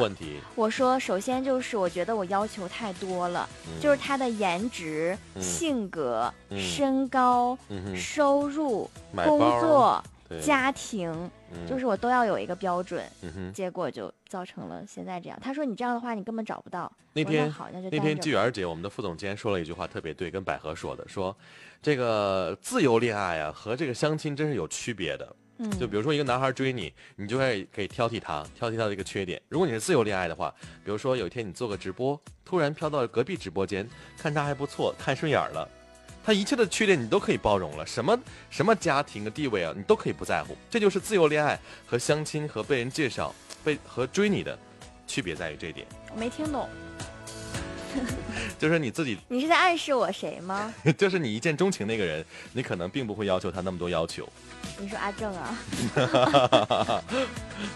[0.57, 10.11] 我说，首先就是我觉得我要求太多了，嗯就是他的颜值、嗯性格、嗯身高、嗯，收入、工作、对
[10.41, 11.11] 家庭，
[11.53, 13.05] 嗯就是我都要有一个标准。
[13.53, 15.39] 结果就造成了现在这样。
[15.43, 16.91] 他说你这样的话，你根本找不到。
[17.13, 21.37] 那天好，那就那天待着季媛姐，我们的副总监说了一句话特别对，跟百合说的，说
[21.83, 25.37] 这个自由恋爱啊和这个相亲真是有区别的。
[25.59, 29.41] 嗯，就比如说一个男孩追你，你就会可以挑剔他，挑剔他的一个缺点。
[29.51, 30.53] 如果你是自由恋爱的话，
[30.83, 35.69] 比如说有一天你做个直播，突然飘到隔壁直播间，看他还不错，看顺眼儿了，
[36.25, 38.19] 他一切的缺点你都可以包容了，什么
[38.51, 40.57] 什么家庭的地位啊，你都可以不在乎。
[40.71, 44.59] 这就是自由恋爱和相亲和被人介绍、被和追你的
[45.07, 46.69] 区别在于这一点，我没听懂，
[48.59, 50.73] 就是你自己，你是在暗示我谁吗？
[50.97, 54.29] 就是你一见钟情那个人，你可能并不会要求他那么多要求。
[54.79, 55.59] 你说阿正啊？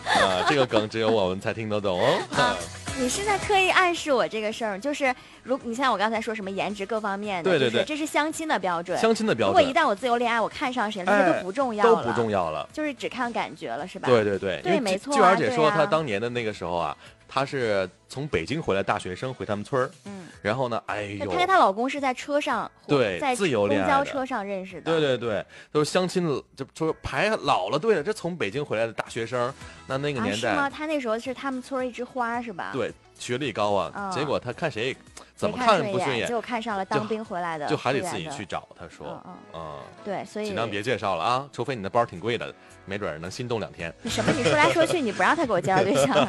[0.07, 2.19] 啊，这个梗只有我们才听得懂哦。
[2.37, 2.57] 啊，
[2.99, 8.99] 你是在特意暗示我这个事儿，就是如你像我刚才说什么颜值各方面的，对对对这是相亲的标准。
[8.99, 12.69] 相亲的标准如果一旦我自由恋爱，我看上谁了，这哎都不重要了，都不重要了。
[12.73, 14.09] 就是只看感觉了，是吧？
[14.09, 16.97] 对对对，对没错季儿姐说，啊对啊她当年的那个时候啊，
[17.29, 24.83] 她是从北京回来大学生回他们村儿，嗯，然后呢，哎呦，她跟她老公是在车上，对在自由的公交车上认识的。
[24.83, 29.53] 对对对，都是相亲就，就说排老了队了，这从北京回来的大学生，
[29.87, 30.68] 那那个啊，年是吗？
[30.68, 34.97] 代，她那时候是他们村一枝花，是吧？，对学历高啊，嗯结果他看谁
[35.35, 38.45] 怎么看不顺眼结，果看上了当兵回来的，就还得自己去。
[38.47, 38.67] 找。
[38.79, 42.55] 他说嗯，嗯，嗯，对，所以尽量别介绍了啊，除非你的包挺贵的，
[42.85, 43.93] 没准能心动两天。
[44.07, 44.33] 什么？
[44.33, 46.29] 你说来说去，你不让他给我介绍对象，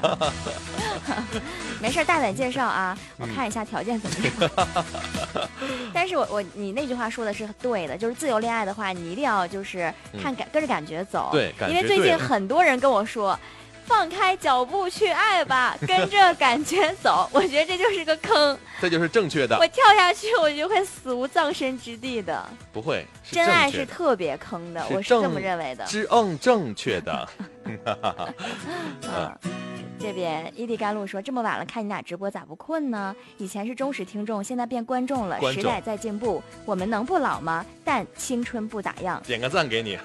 [1.80, 4.68] 没事，大胆介绍啊，我嗯看一下条件怎么样。
[5.94, 11.30] 但是我我你那句话说的是对的，就是自由恋爱的话，你一定要就是看感、跟着感觉走。
[11.32, 13.38] 嗯对感因为最近很多人跟我说。
[13.88, 17.30] 放开脚步去爱吧， 跟着感觉走。
[17.32, 22.46] 我觉得这就是个坑，这就是正确的我，跳下去我就会死无葬身之地的。
[22.74, 25.86] 不会真爱是特别坑的，是我是这么认为的。
[25.86, 27.30] 知嗯正确的。
[27.66, 27.80] 嗯，
[30.00, 33.16] 这边伊利甘露说：“这么晚了看你俩直播咋不困呢？
[33.38, 35.40] 以前是忠实听众，现在变观众了。
[35.40, 37.66] 众时代在进步，我们能不老吗？
[37.84, 39.22] 但青春不咋样。
[39.26, 39.98] 点个赞给你。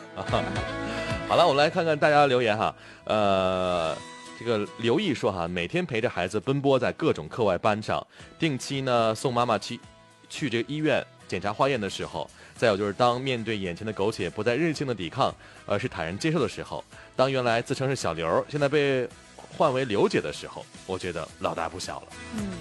[1.33, 2.74] 好了，我们来看看大家的留言哈。
[3.05, 3.97] 呃，
[4.39, 8.07] 这个刘毅说哈，每天陪着孩子奔波在各种课外班上，
[8.39, 9.80] 定期呢送妈妈去
[10.28, 16.85] 去这个医院检查化验的时候，再有就是当面对眼前的苟且不再任性的抵抗，而是坦然接受的时候，
[17.16, 19.09] 当原来自称是小刘，现在被
[19.57, 22.09] 换为刘姐的时候，我觉得老大不小了。
[22.37, 22.53] 嗯，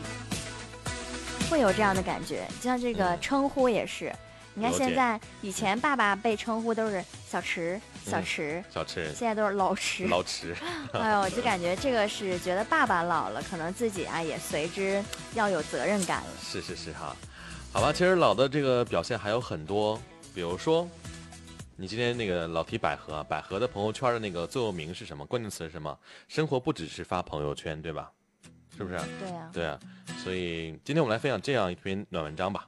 [1.50, 4.16] 会有这样的感觉，就像这个称呼也是。
[4.54, 10.06] 你看现在，以前爸爸被称呼都是小池、小嗯池，小池，现在都是老池。
[10.08, 10.56] 老池，
[10.94, 16.30] 哎呦，我就感觉这个是觉得爸爸老了，可能自己啊也随之要有责任感了。
[16.42, 17.16] 是是是哈，
[17.72, 20.02] 好吧，其实老的这个表现还有很多，
[20.34, 20.88] 比如说，
[21.76, 25.26] 你今天那个老提百合，百合的朋友圈的那个座右铭是什么？
[25.26, 25.98] 关键词是什么？
[26.28, 28.12] 生活不只是发朋友圈，对吧？
[28.78, 28.98] 是不是？
[29.20, 29.80] 对呀、对啊，
[30.24, 32.68] 所以今天我们来分享这样一篇暖文章吧。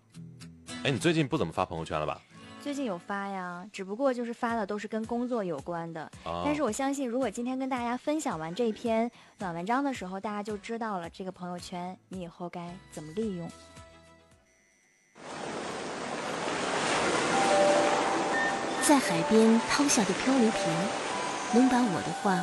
[0.84, 2.22] 哎，你最近不怎么发朋友圈了吧？
[2.64, 6.02] 最近有发呀，只不过就是发的都是跟工作有关的。
[6.24, 13.52] 啊，但是我相信，如果今天跟大家分享完这篇暖文章的时候，大家就知道了这个朋友圈你以后该怎么利用。
[18.88, 20.62] 在海边抛下的漂流瓶，
[21.54, 22.42] 能把我的话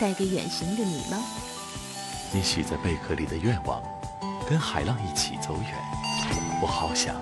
[0.00, 1.22] 带给远行的你吗？
[2.32, 3.80] 你许在贝壳里的愿望，
[4.48, 5.74] 跟海浪一起走远。
[6.60, 7.14] 我好想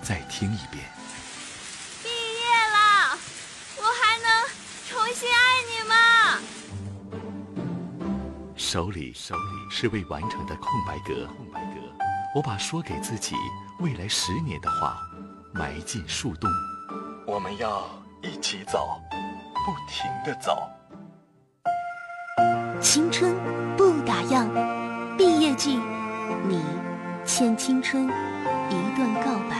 [0.00, 0.84] 再听一遍。
[8.72, 11.80] 手里手里是未完成的空白格，空白格。
[12.36, 13.34] 我把说给自己
[13.80, 14.96] 未来十年的话
[15.52, 16.48] 埋进树洞。
[17.26, 17.84] 我们要
[18.22, 19.00] 一起走，
[19.66, 20.70] 不停的走。
[22.80, 23.34] 青春
[23.76, 24.46] 不打烊，
[25.16, 25.80] 毕业季，
[26.48, 26.62] 你
[27.24, 29.59] 欠青春一段告白。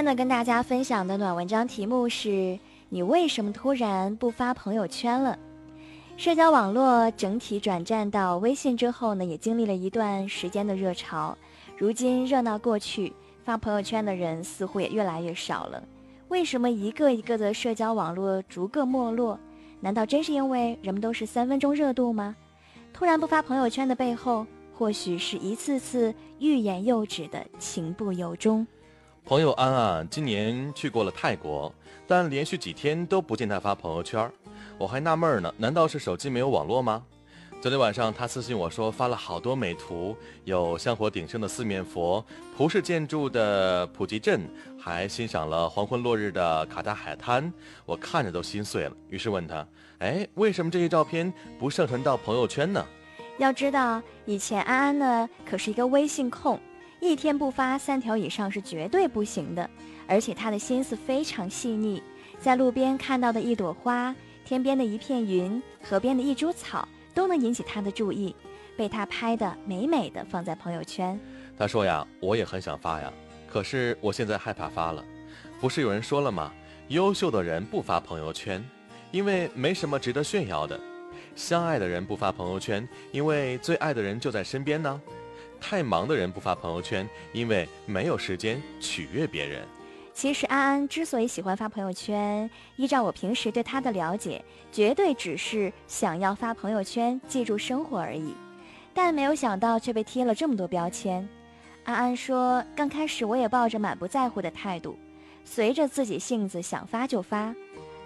[0.00, 5.38] 天呢，跟大家分享的暖文章题目是：你为什么突然不发朋友圈了？
[6.16, 11.36] 社交网络整体转战到微信之后呢，也经历了一段时间的热潮。
[11.76, 13.12] 如今热闹过去，
[13.44, 15.82] 发朋友圈的人似乎也越来越少了。
[16.28, 19.38] 为什么一个一个的社交网络逐个没落？
[19.80, 22.34] 难道真是因为人们都是三分钟热度吗？
[22.94, 28.66] 突然不发朋友圈的背后，或许是一次次欲言又止的情不由衷。
[29.30, 31.72] 朋友安安今年去过了泰国，
[32.04, 34.28] 但连续几天都不见他发朋友圈，
[34.76, 37.04] 我还纳闷呢，难道是手机没有网络吗？
[37.62, 42.26] 昨天晚上他私信我说发了好多美图，有香火鼎盛的四面佛、
[42.56, 44.40] 葡式建筑的普吉镇，
[44.76, 47.52] 还欣赏了黄昏落日的卡达海滩，
[47.86, 48.92] 我看着都心碎了。
[49.10, 49.64] 于是问他，
[50.00, 52.84] 哎，为什么这些照片不上传到朋友圈呢？
[53.38, 56.58] 要知道，以前安安呢可是一个微信控，
[57.00, 59.68] 一天不发三条以上是绝对不行的。
[60.06, 62.02] 而且他的心思非常细腻，
[62.38, 66.86] 在路边看到的一朵花，天边的一片云，河边的一株草。
[67.12, 68.34] 都能引起他的注意，
[68.76, 71.18] 被他拍的美美的放在朋友圈。
[71.58, 73.12] 他说呀，我也很想发呀，
[73.48, 75.04] 可是我现在害怕发了。
[75.60, 76.52] 不是有人说了吗？
[76.86, 78.64] 优秀的人不发朋友圈，
[79.10, 80.78] 因为没什么值得炫耀的；
[81.34, 84.98] 相爱的人不发朋友圈，因为最爱的人就在身边呢；
[85.60, 89.62] 太忙的人不发朋友圈，因为没有时间取悦别人。
[90.12, 98.34] 其实安安之所以喜欢发朋友圈，依照我平时对他的了解，绝对只是想要发朋友圈记住生活而已。
[98.92, 101.26] 但没有想到却被贴了这么多标签。
[101.84, 104.98] 安安说，刚开始我也抱着满不在乎的态度，
[105.44, 107.54] 随着自己性子想发就发。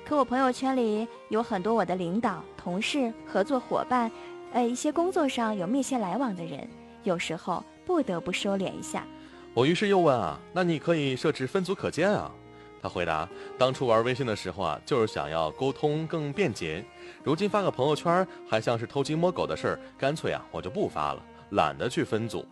[0.04, 4.10] 可我朋友圈里有很多我的领导、同事、合作伙伴，
[4.52, 6.68] 呃，一些工作上有密切来往的人，
[7.04, 9.06] 有时候不得不收敛一下。
[9.54, 12.30] 我于是又问啊，那你可以设置分组可见啊？
[12.82, 13.26] 他回答，
[13.56, 16.84] 当初玩微信的时候啊，就是想要沟通更便捷，
[17.22, 22.44] 如今发个朋友圈还像是偷鸡摸狗的事儿，干脆啊我就不发了，懒得去分组。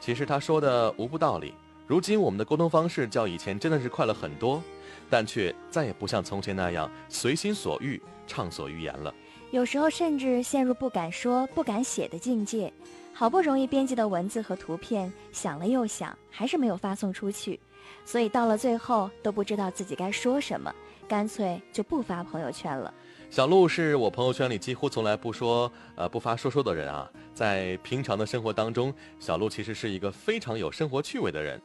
[0.00, 1.54] 其实他说的无不道理。
[1.86, 4.62] 如今我们的沟通方式较以前真的是快了很多，
[5.08, 9.14] 但却再也不像从前那样随心所欲、畅所欲言了。
[9.50, 12.72] 有时候甚至陷入不敢说、不敢写的境界。
[13.16, 17.60] 好不容易编辑的文字和图片，想了又想，还是没有发送出去，
[18.04, 20.74] 所以到了最后都不知道自己该说什么，
[21.06, 22.92] 干脆就不发朋友圈了。
[23.30, 27.08] 小鹿是我朋友圈里几乎从来不说、呃不发说说的人啊。
[27.32, 31.60] 在平常的生活当中，小鹿其实是一个非常有生活趣味的人。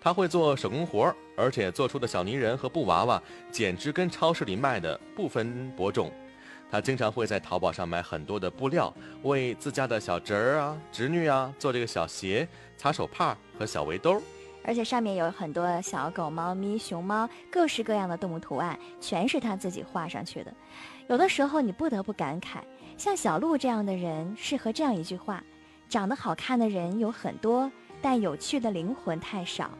[0.00, 6.10] 他会做手工活，而且做出的小泥人和布娃娃，简直跟超市里卖的不分伯仲。
[6.74, 14.20] 他经常会在淘宝上买很多的布料，为自家的小侄儿啊、侄女啊做这个小鞋、擦手帕和小围兜，
[14.64, 20.52] 而且上面有很多小狗、猫咪、熊猫，各式各样的动物图案，全是他自己画上去的。
[21.06, 22.56] 有的时候你不得不感慨，
[22.98, 25.44] 像小鹿这样的人适合这样一句话：
[25.88, 27.70] 长得好看的人有很多，
[28.02, 29.70] 但有趣的灵魂太少。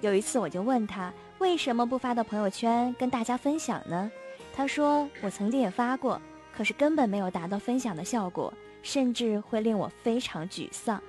[0.00, 4.10] 有一次我就问他，为什么不发到朋友圈跟大家分享呢？
[4.54, 6.18] 他说：“我曾经也发过。”
[6.60, 8.52] 可是根本没有达到分享的效果，
[8.82, 11.02] 甚至会令我非常沮丧。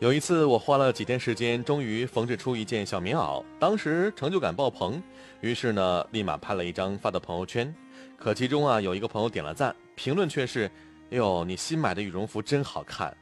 [0.00, 5.02] 有一次，我花了几天时间，终于缝制出一件小棉袄，当时成就感爆棚，
[5.40, 7.74] 于是呢，立马拍了一张发到朋友圈。
[8.18, 10.70] 可其中啊，有一个朋友点了赞，评论却是
[11.10, 13.16] ：“哎呦，你新买的羽绒服真好看。”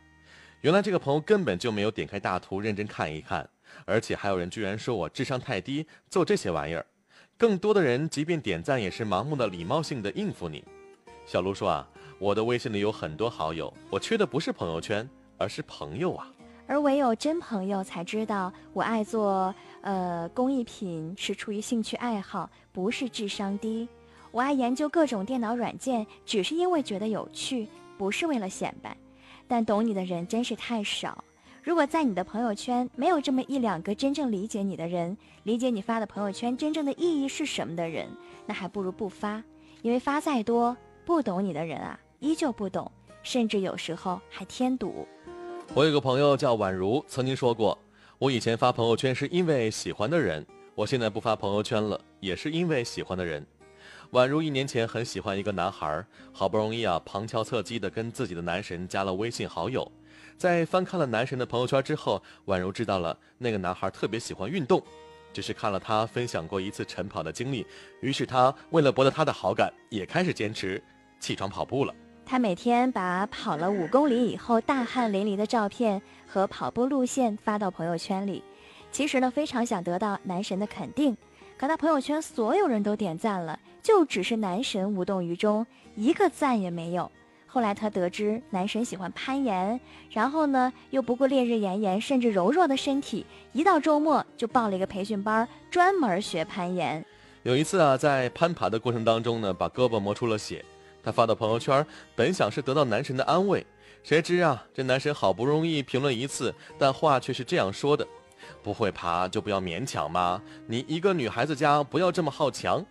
[0.62, 3.48] 原来这个朋友根本就没有点开大图认真看一看，
[3.84, 6.84] 而且还有人居然说我智商太低，做这些玩意儿。
[7.38, 10.64] 更多的人即便点赞，也是盲目的礼貌性的应付你。
[11.30, 15.08] 小卢说啊，我的微信里有很多好友，我缺的不是朋友圈，
[15.38, 16.26] 而是朋友啊。
[16.66, 23.88] 而唯有真朋友才知道，我爱做呃工艺品是出于兴趣爱好，不是智商低。
[24.32, 28.96] 我爱研究各种电脑软件，只是因为觉得有趣，不是为了显摆。
[29.46, 31.22] 但懂你的人真是太少。
[31.62, 38.08] 如果在你的朋友圈没有这么一两个真正理解你的人，理解你发的朋友圈真正的意义是什么的人，
[38.46, 39.40] 那还不如不发，
[39.82, 40.76] 因为发再多。
[41.10, 42.88] 不懂你的人啊，依旧不懂，
[43.24, 45.08] 甚至有时候还添堵。
[45.74, 47.76] 我有个朋友叫宛如，曾经说过，
[48.16, 50.46] 我以前发朋友圈是因为喜欢的人，
[50.76, 53.44] 我现在不发朋友圈了，也是因为喜欢的人。
[54.12, 59.90] 宛如一年前很喜欢一个男孩，好不容易啊，旁敲侧击的跟自己的男神加了微信好友，
[60.38, 64.80] 在翻看了男神的朋友圈之后，宛如知道了那个男孩特别喜欢运动。
[65.32, 67.66] 只是看了他分享过一次晨跑的经历，
[68.00, 70.80] 于是他为了博得他的好感，也开始坚持。
[71.20, 71.94] 起床跑步了。
[72.26, 78.42] 他每天把跑了五公里以后大汗淋漓的照片和跑步路线发到朋友圈里。
[78.92, 81.16] 其实呢，非常想得到男神的肯定。
[81.56, 87.10] 可他朋友圈所有人都点赞了，就只是男神无动于衷，一个赞也没有。
[87.46, 89.78] 后来他得知男神喜欢攀岩，
[90.10, 97.04] 然后呢又不顾烈日炎炎，甚至柔弱的身体，一到周末就报了一个培训班，专门学攀岩。
[97.42, 100.64] 有一次啊，在攀爬的过程当中呢，把胳膊磨出了血。
[101.02, 103.64] 他发到朋友圈，本想是得到男神的安慰，
[104.02, 108.06] 谁知啊，这男神好不容易评论一次，但话却是这样说的
[108.62, 112.84] ：“不会爬就不要勉强嘛，你一个女孩子家不要这么好强。”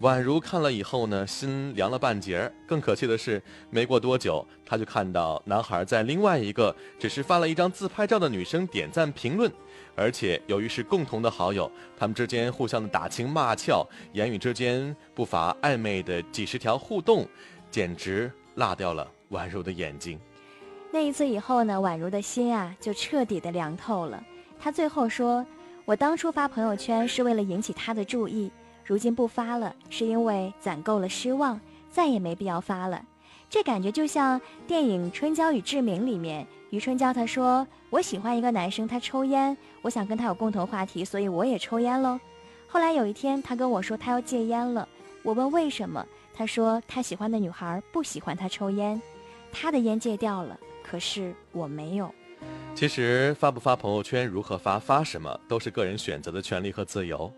[0.00, 2.52] 宛如看了以后呢，心凉了半截儿。
[2.68, 9.52] 更可气的是，没过多久，他就看到男孩在另外一个只是发了一张自拍照的女生点赞评论，
[9.98, 17.26] 而且由于是共同的好友，他们之间互相的打情骂俏，言语之间不乏暧昧的几十条互动，
[17.68, 20.18] 简直辣掉了宛如的眼睛。
[20.92, 24.22] 那一次以后呢，宛如的心啊就彻底的凉透了。
[24.58, 25.44] 他最后说
[25.84, 28.50] ：“我当初发朋友圈是为了引起他的注意。”
[28.86, 33.04] 如今不发了，是因为攒够了失望，再也没必要发了。
[33.50, 42.18] 这感觉就像电影《春娇与志明》里面，余春娇她说：“我喜欢一个男生，他抽烟，我想跟他有共同话题，所以我也抽烟喽。”
[42.70, 44.86] 后来有一天，他跟我说他要戒烟了，
[45.22, 49.00] 我问为什么，他说他喜欢的女孩不喜欢他抽烟，
[49.50, 52.14] 他的烟戒掉了，可是我没有。
[52.74, 57.32] 其实发不发朋友圈，如何发，发什么，都是个人选择的权利和自由。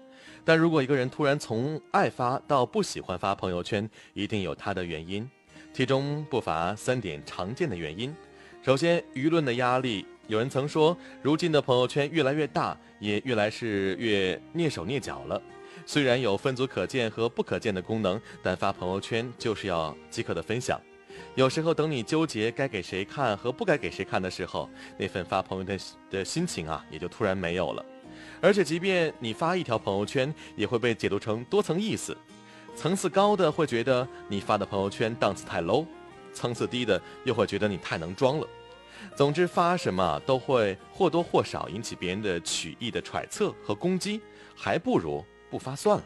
[0.45, 5.31] 但如果一个人突然从爱发到不喜欢发朋友圈，一定有他的原因，
[5.73, 8.15] 其中不乏三点常见的原因。
[8.63, 10.05] 首先，舆论的压力。
[10.31, 15.43] 有人曾说，如今的朋友圈越来越大，也越来是越蹑手蹑脚了。
[15.85, 20.81] 虽然有分组可见和不可见的功能，但发朋友圈就是要即刻的分享。
[21.35, 25.77] 有时候等你纠结该给谁看和不该给谁看的时候，那份发朋友的
[26.09, 27.85] 的心情啊，也就突然没有了。
[28.41, 32.17] 而且，即便你发一条朋友圈，也会被解读成多层意思。
[32.77, 35.85] 层次高的会觉得你发的朋友圈档次太 low，
[36.33, 38.47] 层次低的又会觉得你太能装了。
[39.17, 44.21] 总之，发什么都会或多或少引起别人的曲意的揣测和攻击，
[44.55, 46.05] 还不如不发算了。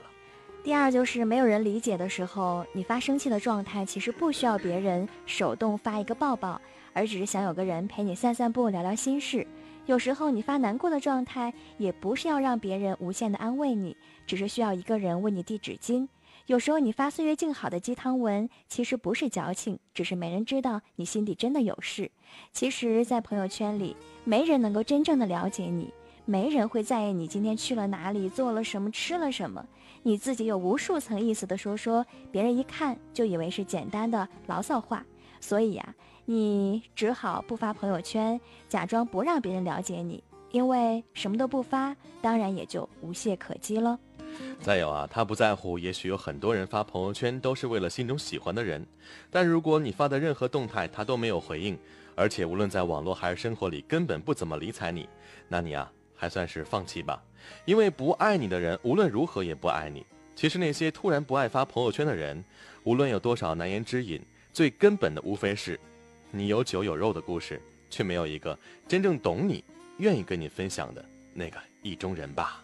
[0.63, 6.61] 第二，就是没有人理解的时候，你发生气的状态，其实不需要别人手动发一个抱抱，
[6.95, 9.47] 而只是想有个人陪你散散步、聊聊心事。
[9.85, 13.95] 有时候你发难过的状态，也不是要让别人无限的安慰你，
[14.27, 16.09] 只是需要一个人为你递纸巾。
[16.47, 22.11] 有时候你发岁月静好的鸡汤文，其实不是矫情，只是没人知道你心底真的有事。
[22.53, 25.93] 其实，在朋友圈里，没人能够真正的了解你，
[26.25, 29.67] 没人会在意你今天去了哪里，做了什么，吃了什么。
[30.03, 35.05] 你自己有无数层意思的说说，别人一看就以为是简单的牢骚话。
[35.41, 35.95] 所以呀。
[36.27, 44.01] 你只好不发朋友圈，假装不让别人了解你，因为什么都不发，当然也就无懈可击了。
[44.61, 48.87] 再有啊，他不在乎，也许有很多人发朋友圈都是为了心中喜欢的人，
[49.31, 51.79] 但如果你发的任何动态他都没有回应，
[52.15, 55.09] 而且无论在网络还是生活里根本不怎么理睬你，
[55.49, 57.23] 那你啊还算是放弃吧，
[57.65, 60.05] 因为不爱你的人无论如何也不爱你。
[60.35, 62.43] 其实那些突然不爱发朋友圈的人，
[62.83, 64.21] 无论有多少难言之隐，
[64.53, 65.79] 最根本的无非是。
[66.31, 68.59] 你有酒有肉的故事，却没有一个
[68.89, 69.63] 真正懂你、
[69.99, 72.64] 愿意跟你分享的那个意中人吧。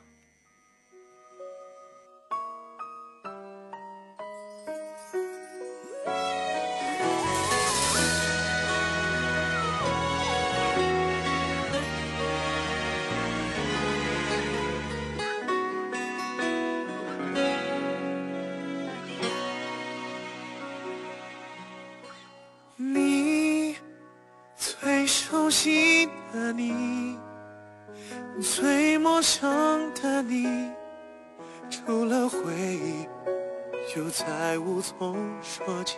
[34.10, 35.96] 再无从说起。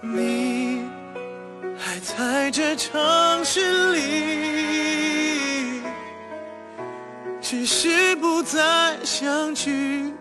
[0.00, 0.84] 你
[1.78, 5.82] 还在这城市里，
[7.40, 10.12] 只是不再相聚，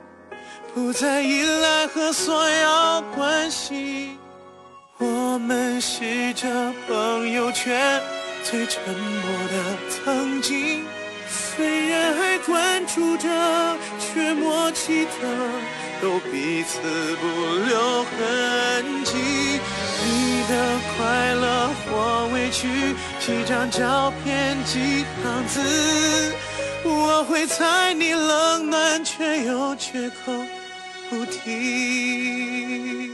[0.74, 4.18] 不再依赖和索要关系。
[4.98, 6.48] 我们是这
[6.88, 8.02] 朋友圈。
[8.44, 10.86] 最沉默的曾经，
[11.56, 13.28] 虽然还关注着，
[13.98, 15.10] 却默契的
[16.02, 16.80] 都彼此
[17.16, 17.26] 不
[17.68, 19.14] 留痕迹。
[20.06, 26.34] 你的快乐或委屈，几张照片，几行字，
[26.84, 30.34] 我会猜你冷暖，却又绝口
[31.10, 33.12] 不提。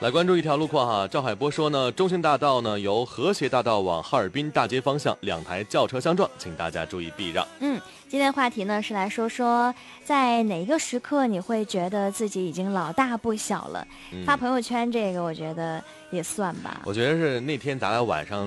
[0.00, 7.46] 来关注一条路况哈，赵海波说呢，中兴大道呢由和谐大道往哈尔滨大街方向两台轿车相撞，请大家注意避让。
[7.60, 9.74] 嗯，今天话题呢是来说说，
[10.04, 13.86] 在哪一个时刻你会觉得自己已经老大不小了？
[14.12, 16.82] 嗯发朋友圈这个，我觉得也算吧。
[16.84, 18.46] 我觉得是那天咱俩晚上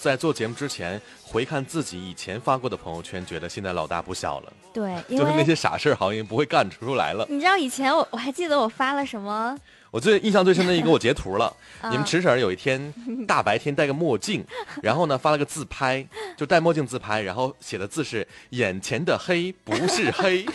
[0.00, 7.26] 在做节目之前回看自己以前发过的朋友圈，觉得现在老大不小了，对， 就是那些傻事儿好像不会干出来了。
[7.28, 9.54] 你知道以前我我还记得我发了什么？
[9.90, 12.92] 我最印象最深的一个我截图了， 嗯你们池婶儿有一天
[13.28, 14.42] 大白天戴个墨镜，
[14.82, 20.46] 然后呢发了个自拍，就戴墨镜自拍，然后写的字是“眼前的黑不是黑”。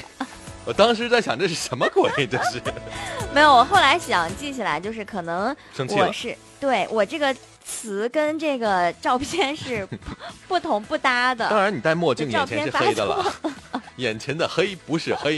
[0.66, 2.10] 我当时在想这是什么鬼？
[2.26, 2.60] 这是
[3.34, 7.36] 没有，我后来想记起来，就是可能生气了我是对我这个
[7.66, 9.98] 词跟这个照片是不
[10.48, 11.50] 不同不搭的。
[11.50, 13.34] 当然你戴墨镜，眼前是片黑的了。
[13.98, 15.38] 眼前的黑不是黑，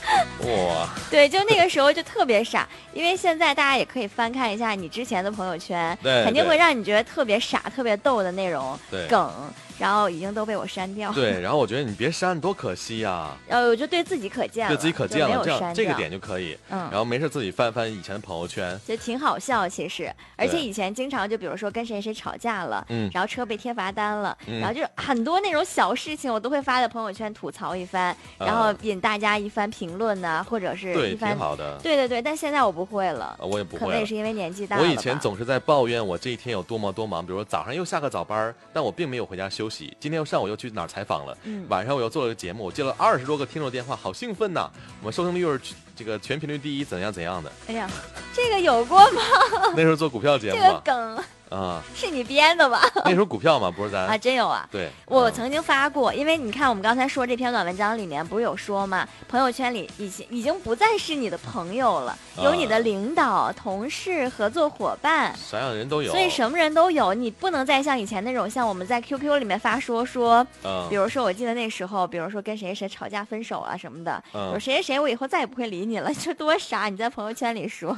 [0.40, 0.88] 哇！
[1.10, 9.30] 对，就那个时候就特别傻，因为现在大家也可以翻看一下你之前的朋友圈，肯定会让你觉得特别傻、特别逗的内容对梗，
[9.78, 11.12] 然后已经都被我删掉。
[11.12, 16.56] 对，然后我觉得你别删，多可惜呀、 呃，我就对自己可见了，对自己可见了这样删这个点就可以。
[16.70, 31.78] 嗯然后没事自己翻翻以前的朋友圈，就挺好笑，其实，而且以前经常就比如说跟谁谁吵架了，嗯然后车被贴罚单了，嗯然后就是很多那种小事情，我都会发在朋友圈吐槽一番，然后啊引大家一番评论呐、或者是，一番挺好的。
[31.82, 33.98] 对对对，但现在我不会了，啊我也不会可能。
[33.98, 34.82] 也是因为年纪大了。
[34.82, 39.96] 我以前总是在抱怨我这一天有多么多忙，比如说早上又下个早班儿，但我并没有回家休息。
[40.00, 44.70] 今天又上午又去哪儿采访了，嗯晚上我又做了个节目，我接了二十多个听众电话，好兴奋呐！
[45.00, 47.52] 我们收听率又是这个全频率第一，怎样怎样的。
[47.68, 47.88] 哎呀，
[48.34, 49.20] 这个有过吗？
[49.76, 52.80] 那时候做股票节目这个梗啊，是你编的吧？
[53.04, 54.68] 那时候股票嘛，不是咱啊，真有啊。
[54.70, 54.90] 对，嗯。
[55.06, 70.86] 我曾经发过，因为你看我们刚才说这篇短文章里面不是有说嘛，朋友圈里已经已经不再是你的朋友了，有你的啊领导、同事、合作伙伴，啥样的人都有，所以什么人都有，你不能再像以前那种，像我们在 QQ 里面发说说，嗯。
[70.88, 74.22] 比如说我记得那时候，比如说跟谁谁吵架分手啊什么的，
[74.58, 76.88] 谁谁谁我以后再也不会理你了，这多傻！
[76.88, 77.96] 你在朋友圈里说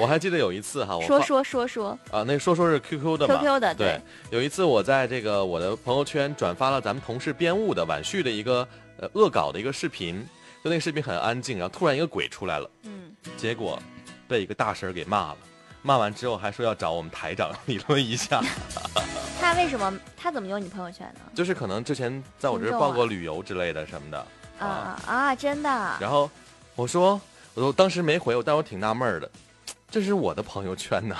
[0.00, 3.36] 我还记得有一次哈，我说说说说啊，那说说是 QQ 的嘛。
[3.36, 8.66] QQ 的对，有一次我在这个我的朋友圈转发了咱们同事编务的晚旭的一个
[8.98, 10.26] 呃恶搞的一个视频，
[10.62, 13.80] 就那个视频很安静，然后突然一个鬼出来了，嗯，结果
[14.28, 15.36] 被一个大婶儿给骂了。
[15.84, 18.40] 骂完之后还说要找我们台长理论一下，
[19.40, 21.20] 他为什么他怎么有你朋友圈呢？
[21.34, 24.18] 就是可能之前在我这儿报过旅游之类的什么的。
[24.60, 25.02] 啊啊。
[25.06, 25.34] 啊！
[25.34, 25.68] 真的，
[26.00, 26.30] 然后
[26.76, 27.20] 我说，
[27.54, 29.28] 我我当时没回，我但我挺纳闷的，
[29.90, 31.16] 这是我的朋友圈呢，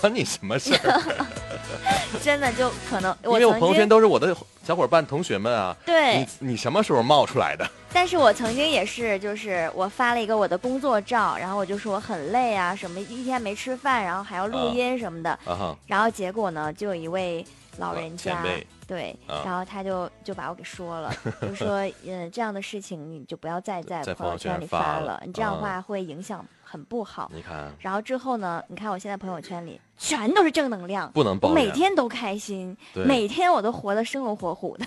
[0.00, 1.26] 关你什么事儿？
[2.22, 5.74] 真的就可能 因为我朋友圈都是我的小伙伴、同学们啊。
[5.86, 7.68] 对你，你什么时候冒出来的？
[7.92, 17.44] 但是我曾经也是，就是我发了一个我的工作照，然后我就说我很累啊，什么一天没吃饭，然后还要录啊音什么的，啊哈，然后结果呢，就有一位
[17.78, 18.42] 老人家
[18.86, 27.30] 对，啊然后他就就把我给说了， 就说，嗯，这样的事情你就不要再在在朋友圈里发了了，你这样的啊话会影响很不好。
[27.34, 31.54] 你看，然后之后呢，你看我现在朋友圈里全都是正能量，我不能抱怨。
[31.54, 34.86] 每天都开心，每天我都活得生龙活虎的。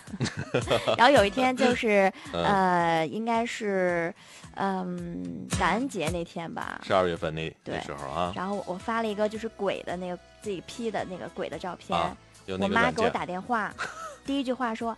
[0.98, 4.12] 然后有一天就是嗯呃，应该是
[4.56, 6.82] 嗯感恩节那天吧。
[6.84, 12.18] 十二月份那对那时候啊，然后我发了一个就是鬼的那个自己 P 的那个鬼的照片，啊
[12.48, 13.72] 我妈给我打电话，
[14.26, 14.98] 第一句话说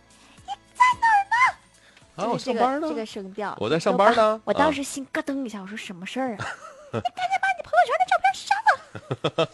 [2.16, 2.94] 啊，我就是这上班呢个这。
[2.94, 3.54] 个声调。
[3.60, 6.46] 我在上班呢啊我当时心咯噔一下，我说什么事儿啊？
[6.92, 8.70] 你赶紧把你朋友圈的照片删了。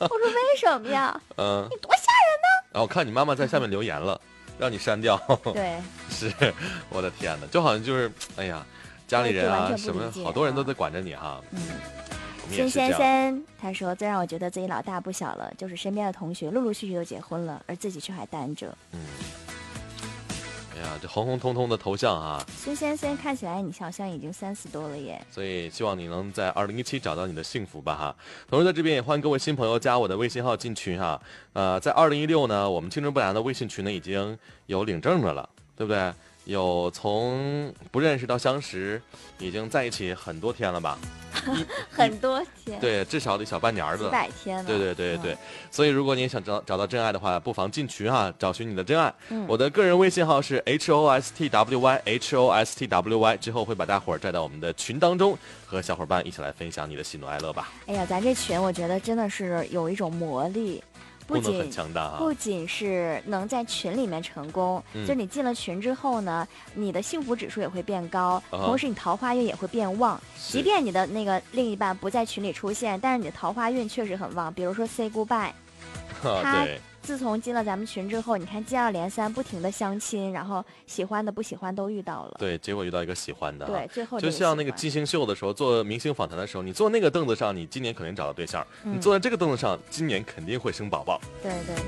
[0.01, 1.21] 我说为什么呀？
[1.37, 4.21] 嗯，你多吓人呢然后我看你妈妈在下面留言了，
[4.59, 5.17] 让你删掉。
[5.53, 5.81] 对，
[6.11, 6.33] 是，
[6.91, 8.65] 我的天哪，就好像就是，哎呀，
[9.07, 11.41] 家里人啊，什么好多人都啊在管着你哈。
[11.51, 11.61] 嗯。
[12.53, 12.93] 孙先。
[12.93, 18.77] 生他说，最让我觉得自己老大不小了，就是身边的同学陆陆续续都结婚了，而自己却还单着。
[18.93, 19.01] 嗯。
[20.85, 25.19] 哎呀，这红红彤彤的头像啊，孙先生看起来你好像已经三十多了耶。
[25.31, 28.17] 所以希望你能在二零一七找到你的幸福吧哈。
[28.51, 31.19] 同时在这边也欢迎各位新朋友加我的微信号进群哈。
[31.55, 36.13] 呃，在二零一六呢，我们青春不良的微信群呢已经有领证的了，对不对？
[36.45, 39.01] 有从不认识到相识，
[39.39, 40.99] 已经在一起很多天了吧？
[41.91, 44.11] 很多天，，对，至少得小半年儿几了。
[44.11, 44.65] 百天了。
[44.65, 45.39] 对对对对，嗯
[45.71, 49.13] 所以如果你也想找找到真爱的话，不妨进群啊，找寻你的真爱。
[49.31, 55.37] 嗯我的个人微信号是 h o s t w y h o s t w y，之后会把大伙儿带到我们的群当中，
[55.67, 57.73] 和小伙伴一起来分享你的喜怒哀乐吧。
[57.87, 60.83] 哎呀，咱这群我觉得真的是有一种魔力。
[61.27, 62.17] 不仅强大啊。
[62.19, 70.21] 不仅是能在群里面成功，嗯就是你进了群之后呢，你的幸福指数也会变高，啊同时你桃花运也会变旺。
[70.49, 74.53] 即便你的那个另一半不在群里出现，但是你的桃花运确实很旺。
[74.53, 75.51] 比如说 say goodbye，
[76.23, 82.37] 啊他对，自从进了咱们群之后，你看接二连三，不停的相亲，然后喜欢的不喜欢都遇到了。
[82.39, 83.69] 对，结果遇到一个喜欢的啊。
[83.69, 91.21] 对，最后就像那个金星秀的时候，做明星访谈的时候，你坐那个凳子上，你今年肯定找到对象；你嗯坐在这个凳子上，今年肯定会生宝宝。
[91.43, 91.85] 对对对。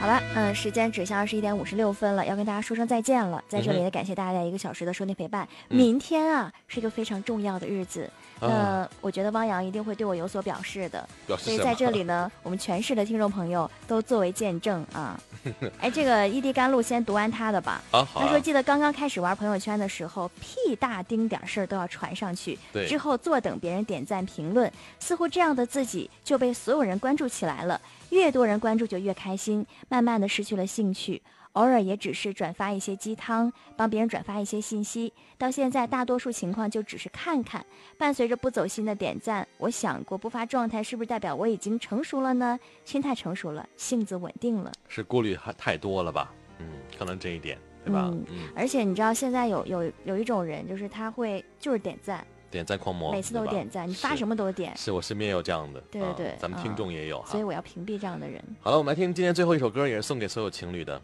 [0.00, 3.42] 好了，嗯，时间指向二十一点五十六分了，要跟大家说声再见了。
[3.48, 5.46] 在这里也感谢大家一个小时的收听陪伴。
[5.70, 11.08] 嗯明天啊是一个非常重要的日子，啊那我觉得汪洋一定会对我有所表示的。
[11.26, 11.44] 表示？
[11.44, 15.18] 所以在这里呢， 我们全市的听众朋友都作为见证啊。
[15.80, 17.80] 哎，这个一滴甘露先读完他的吧。
[17.90, 27.80] 啊，好啊他说：“记得刚刚开始玩朋友圈的时候，屁大丁点事儿都要传上去，对之后坐等别人点赞评论，似乎这样的自己就被所有人关注起来了。
[28.10, 31.22] 越多人关注就越开心，慢慢的失去了兴趣。
[31.58, 35.12] 偶尔也只是转发一些鸡汤，帮别人转发一些信息。
[35.36, 37.66] 到现在，大多数情况就只是看看，
[37.98, 39.46] 伴随着不走心的点赞。
[39.56, 42.56] 我想过，不发状态是不是代表我已经成熟了呢？
[42.84, 44.70] 心态成熟了，性子稳定了。
[44.86, 46.32] 是顾虑还太多了吧？
[46.60, 48.08] 嗯，可能这一点，对吧？
[48.12, 57.42] 嗯嗯，而且你知道，现在有有有一种人，就是他会就是点赞，点赞狂魔，每次都点赞，你发什么都点，是我身边也有这样的，啊对对对咱们听嗯众也有哈所以。
[57.42, 58.40] 我要屏蔽这样的人。
[58.60, 61.00] 好了，我们来听今天最后一首歌，也是送给所有情侣的，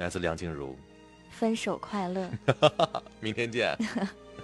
[0.00, 0.74] 来自梁静茹。
[1.30, 2.28] 分手快乐，
[3.20, 3.76] 明天见。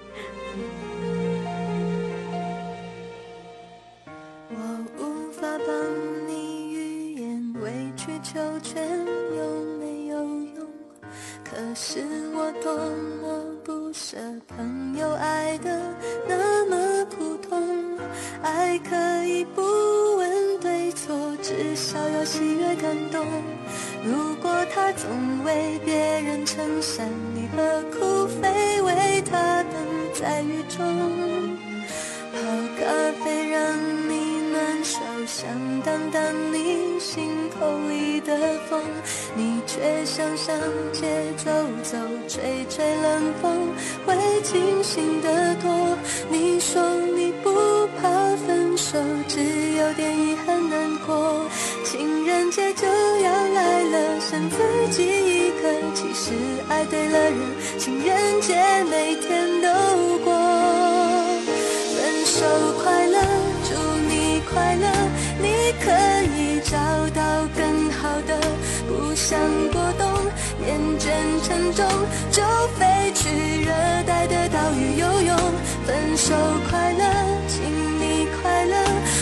[71.73, 71.87] 中
[72.31, 72.43] 就
[72.79, 73.71] 飞去热
[74.07, 75.37] 带的岛屿游泳
[75.85, 76.35] 分手
[76.69, 77.05] 快乐
[77.49, 77.63] 请
[78.01, 78.77] 你快乐。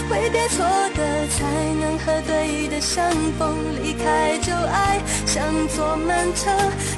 [0.08, 0.64] 挥别错
[0.94, 1.44] 的才
[1.80, 6.50] 能和对的相逢离开旧爱像坐慢车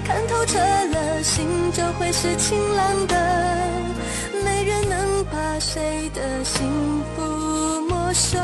[0.04, 3.14] 看透彻了心就会是晴朗的。
[4.44, 6.66] 没人能把谁的幸
[7.14, 8.38] 福没收。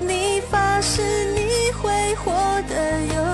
[0.00, 1.02] 你发誓
[1.34, 2.32] 你会活
[2.68, 3.33] 得有